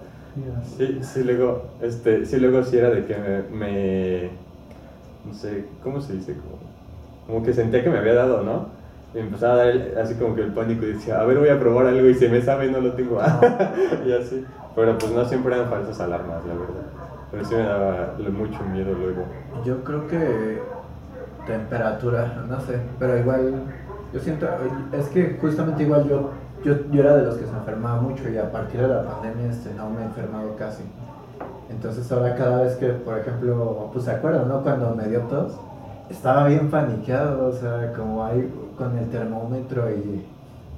[0.77, 3.17] sí, sí luego, este, sí luego sí era de que
[3.51, 4.31] me,
[5.27, 6.35] no sé, ¿cómo se dice?
[6.35, 6.59] Como,
[7.27, 8.67] como que sentía que me había dado, ¿no?
[9.15, 11.59] Y empezaba a dar así como que el pánico y decía, a ver, voy a
[11.59, 13.19] probar algo y se me sabe y no lo tengo.
[14.07, 14.45] y así.
[14.77, 16.87] Pero pues no siempre eran falsas alarmas, la verdad.
[17.31, 19.25] Pero sí me daba mucho miedo luego.
[19.65, 20.61] Yo creo que
[21.47, 23.55] temperatura, no sé, pero igual
[24.13, 24.47] yo siento,
[24.93, 26.31] es que justamente igual yo,
[26.63, 29.51] yo, yo era de los que se enfermaba mucho y a partir de la pandemia
[29.51, 30.85] este, no me he enfermado casi.
[31.71, 34.63] Entonces ahora cada vez que, por ejemplo, pues se acuerdan, ¿no?
[34.63, 35.59] Cuando me dio tos,
[36.11, 40.27] estaba bien paniqueado, o sea, como ahí con el termómetro y...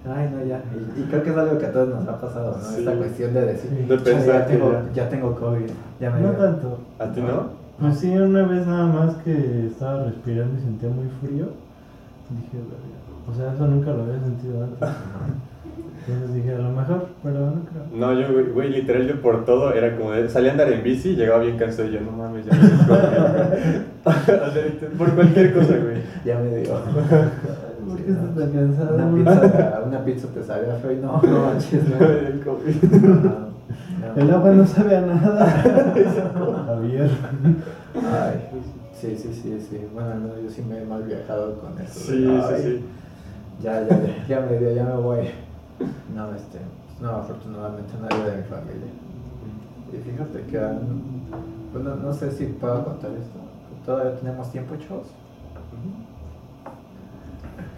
[0.07, 0.62] Ay, no, ya.
[0.96, 2.78] Y, creo que es algo que a todos nos ha pasado, ¿no?
[2.78, 5.09] Esta cuestión de decir, ya, tengo, ya.
[5.09, 5.70] tengo COVID.
[6.01, 6.78] Ya me no tanto.
[6.99, 7.59] ¿A ti no?
[7.80, 11.46] Pues sí, una vez nada más que estaba respirando y sentía muy frío.
[12.30, 12.59] Dije,
[13.30, 14.88] o sea, eso nunca lo había sentido antes.
[16.09, 17.84] Entonces dije, a lo mejor, pero no creo.
[17.92, 21.14] No, yo, güey, literal, yo por todo era como de, salía a andar en bici,
[21.14, 22.61] llegaba bien cansado y yo, no mames, ya me
[24.99, 25.99] Por cualquier cosa, güey.
[26.24, 26.80] Ya me digo.
[27.89, 28.95] ¿Por qué estás tan cansado?
[28.95, 33.49] Una pizza, una pizza te sabía feo y no, no manches, no.
[34.16, 35.47] El agua no sabe a nada.
[36.66, 37.11] Javier.
[37.95, 38.51] Ay,
[38.93, 39.86] sí, sí, sí, sí.
[39.93, 42.01] Bueno, no, yo sí me he mal viajado con eso.
[42.01, 42.84] Sí, sí, sí.
[43.62, 45.30] Ya, ya, ya, me dio, ya me voy.
[46.14, 46.59] No, este,
[47.01, 48.93] no, afortunadamente nadie de mi familia.
[49.93, 50.59] Y fíjate que,
[51.72, 53.39] bueno, no sé si puedo contar esto.
[53.84, 55.07] Todavía tenemos tiempo, chavos.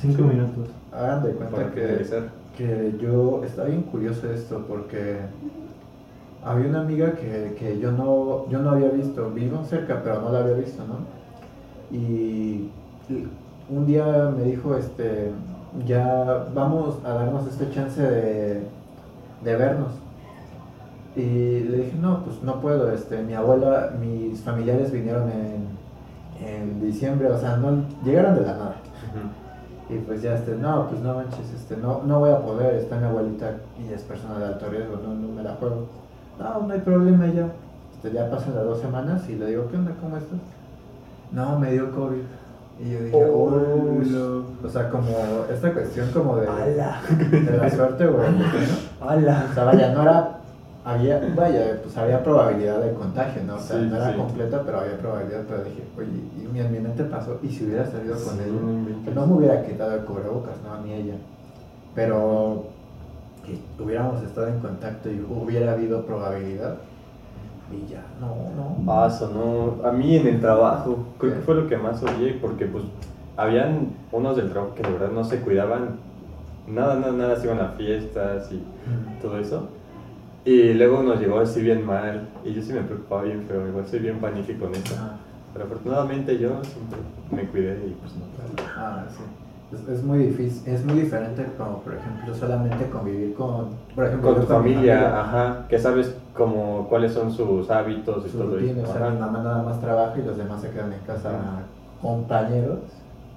[0.00, 0.68] Cinco minutos.
[0.92, 2.06] Hagan de cuenta que,
[2.56, 5.18] que yo estaba bien curioso de esto porque
[6.42, 10.32] había una amiga que, que, yo, no, yo no había visto, vivo cerca, pero no
[10.32, 11.94] la había visto, ¿no?
[11.94, 12.70] Y
[13.68, 15.32] un día me dijo, este,
[15.86, 18.62] ya vamos a darnos este chance de,
[19.44, 19.92] de vernos.
[21.14, 25.68] Y le dije, no, pues no puedo, este, mi abuela, mis familiares vinieron en,
[26.42, 28.76] en diciembre, o sea, no llegaron de la nada.
[29.90, 32.96] Y pues ya, este, no, pues no manches, este, no, no voy a poder, está
[32.96, 35.86] mi abuelita y es persona de alto riesgo, no, no me la juego
[36.40, 37.48] no, no hay problema ya.
[37.94, 39.92] Este, ya pasan las dos semanas y le digo, ¿qué onda?
[40.00, 40.38] ¿Cómo estás?
[41.32, 42.22] No, me dio COVID.
[42.82, 45.10] Y yo dije, oh, O sea, como
[45.52, 46.46] esta cuestión como de,
[47.30, 48.30] de la suerte, güey.
[48.32, 48.44] ¿no?
[49.50, 50.39] O sea, vaya, no era.
[50.90, 53.54] Había, vaya, pues había probabilidad de contagio, ¿no?
[53.54, 55.44] O sea, no era completa, pero había probabilidad.
[55.48, 59.10] Pero dije, oye, y mi, mi mente pasó, y si hubiera salido con ella, que
[59.12, 61.14] no me hubiera quitado el cubrebocas, no, ni ella.
[61.94, 62.64] Pero
[63.46, 66.78] que hubiéramos estado en contacto y hubiera habido probabilidad.
[67.70, 68.84] Y ya, no, no.
[68.84, 69.86] Paso, no.
[69.88, 72.82] A mí en el trabajo, creo que fue lo que más odié, porque pues
[73.36, 76.00] habían unos del trabajo que de verdad no se cuidaban
[76.66, 78.62] nada, nada, nada, se iban a fiestas y
[79.22, 79.68] todo eso.
[80.44, 83.86] Y luego nos llegó así bien mal, y yo sí me preocupaba bien feo, igual
[83.86, 84.94] soy bien panique con eso.
[85.52, 86.98] Pero afortunadamente yo siempre
[87.30, 88.24] me cuidé y pues no.
[88.76, 89.22] Ah, sí
[89.72, 94.40] es, muy difícil, es muy diferente como por ejemplo solamente convivir con, por ejemplo, con
[94.40, 98.82] tu familia, ajá, que sabes como cuáles son sus hábitos y todo eso.
[98.82, 101.30] O sea, mi mamá nada más trabaja y los demás se quedan en casa
[102.02, 102.78] compañeros.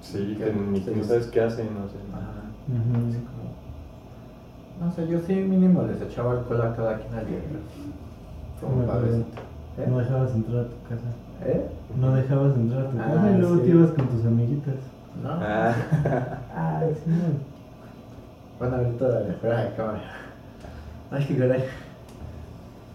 [0.00, 1.96] Sí, que, ni, no sabes qué hacen, no sé.
[4.80, 7.38] No sé, yo sí mínimo les echaba alcohol a cada quien al día.
[8.60, 8.82] Como
[9.76, 9.86] ¿Eh?
[9.88, 11.10] No dejabas entrar a tu casa.
[11.44, 11.68] ¿Eh?
[11.98, 14.74] No dejabas entrar a tu casa y ah, luego te ibas con tus amiguitas.
[15.22, 15.30] ¿no?
[15.30, 15.74] Ah.
[16.54, 17.10] Ay, sí.
[18.58, 20.00] Bueno, ahorita dale, fuera de cámara.
[21.10, 21.64] Ay, qué caray.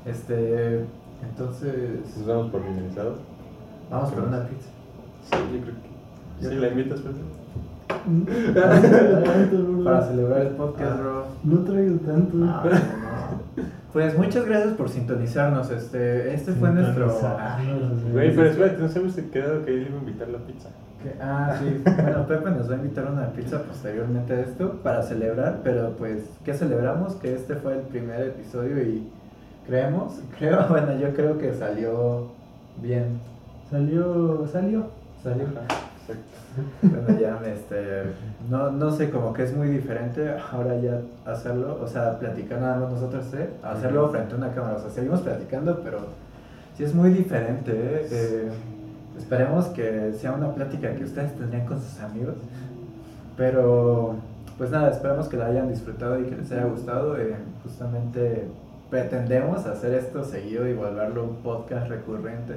[0.05, 0.85] Este,
[1.21, 2.17] entonces...
[2.17, 3.15] ¿Nos vamos por finalizado?
[3.91, 4.69] Vamos por una pizza.
[5.29, 6.49] Sí, yo creo que...
[6.49, 7.01] ¿Sí la invitas,
[9.83, 11.25] Para celebrar el podcast, bro.
[11.43, 12.37] No traigo tanto.
[12.43, 13.69] Ah, no, no.
[13.91, 15.71] Pues muchas gracias por sintonizarnos.
[15.71, 17.11] Este, este fue nuestro.
[17.23, 17.57] Ah,
[18.11, 20.69] Güey, pero espérate, nos hemos quedado que él iba a invitar la pizza.
[21.19, 21.81] ah, sí.
[21.83, 25.61] Bueno, Pepe nos va a invitar a una pizza posteriormente a esto para celebrar.
[25.63, 27.15] Pero pues, ¿qué celebramos?
[27.15, 29.07] Que este fue el primer episodio y
[29.65, 32.27] creemos, creo, bueno, yo creo que salió
[32.79, 33.19] bien.
[33.71, 34.85] Salió, salió.
[35.23, 35.45] Salió.
[35.45, 36.23] Exacto.
[36.81, 38.03] Bueno, ya, este,
[38.49, 42.79] no, no sé, como que es muy diferente ahora ya hacerlo, o sea, platicar nada
[42.79, 43.49] más nosotros, ¿eh?
[43.63, 45.99] Hacerlo frente a una cámara, o sea, seguimos platicando, pero
[46.77, 48.07] sí es muy diferente, ¿eh?
[48.11, 48.49] Eh,
[49.17, 52.35] esperemos que sea una plática que ustedes tendrían con sus amigos,
[53.37, 54.15] pero
[54.57, 57.15] pues nada, esperamos que la hayan disfrutado y que les haya gustado,
[57.63, 58.47] justamente
[58.89, 62.55] pretendemos hacer esto seguido y volverlo un podcast recurrente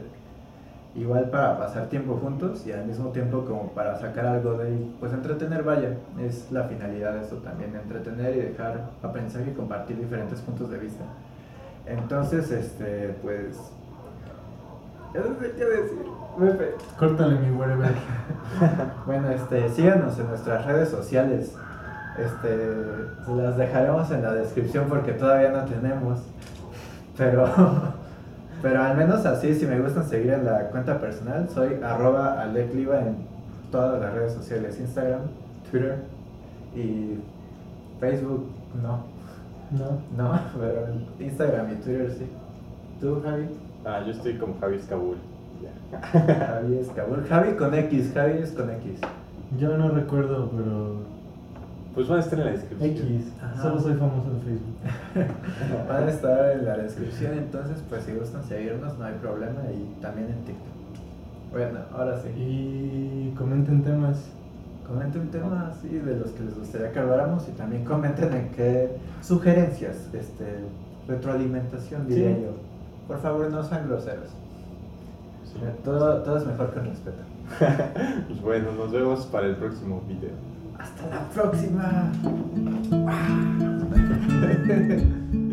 [0.95, 4.97] igual para pasar tiempo juntos y al mismo tiempo como para sacar algo de ahí,
[5.01, 9.99] pues entretener, vaya, es la finalidad de eso también, entretener y dejar aprendizaje y compartir
[9.99, 11.05] diferentes puntos de vista.
[11.87, 13.57] Entonces, este, pues,
[15.15, 16.07] eso sé qué decir,
[16.39, 16.75] Pepe.
[16.99, 17.93] Córtale mi wherever.
[19.07, 21.55] Bueno, este, síganos en nuestras redes sociales.
[22.19, 22.69] Este,
[23.35, 26.21] las dejaremos en la descripción porque todavía no tenemos.
[27.17, 27.47] Pero,
[28.63, 33.01] pero al menos así, si me gustan seguir en la cuenta personal, soy arroba alecliva
[33.01, 33.17] en
[33.71, 35.23] todas las redes sociales, Instagram,
[35.71, 35.97] Twitter
[36.77, 37.19] y
[38.01, 38.47] Facebook,
[38.83, 39.05] no,
[39.71, 40.01] No.
[40.17, 40.87] no, pero
[41.19, 42.27] Instagram y Twitter sí.
[43.01, 43.49] ¿Tú, Javi?
[43.85, 45.17] Ah, yo estoy como Javi Kabul.
[45.61, 45.99] Ya.
[46.47, 47.25] Javi es Kabul.
[47.29, 49.01] Javi con X, Javi es con X.
[49.59, 51.12] Yo no recuerdo, pero.
[51.95, 52.91] Pues van a estar en la descripción.
[52.91, 53.33] X.
[53.43, 53.63] Ajá.
[53.63, 55.89] Solo soy famoso en Facebook.
[55.89, 60.01] Van a estar en la descripción, entonces pues si gustan seguirnos no hay problema y
[60.01, 60.73] también en TikTok.
[61.51, 62.29] Bueno, ahora sí.
[62.35, 64.19] Y comenten temas.
[64.87, 68.97] Comenten temas así de los que les gustaría que habláramos y también comenten en qué
[69.23, 70.61] sugerencias, este,
[71.09, 72.43] retroalimentación diría Sí.
[72.43, 72.51] yo.
[73.07, 74.29] Por favor no sean groseros.
[75.45, 75.61] Sí.
[75.85, 77.23] Todo, todo es mejor con respeto.
[78.29, 80.31] Pues bueno, nos vemos para el próximo video.
[80.83, 82.13] Hasta la próxima.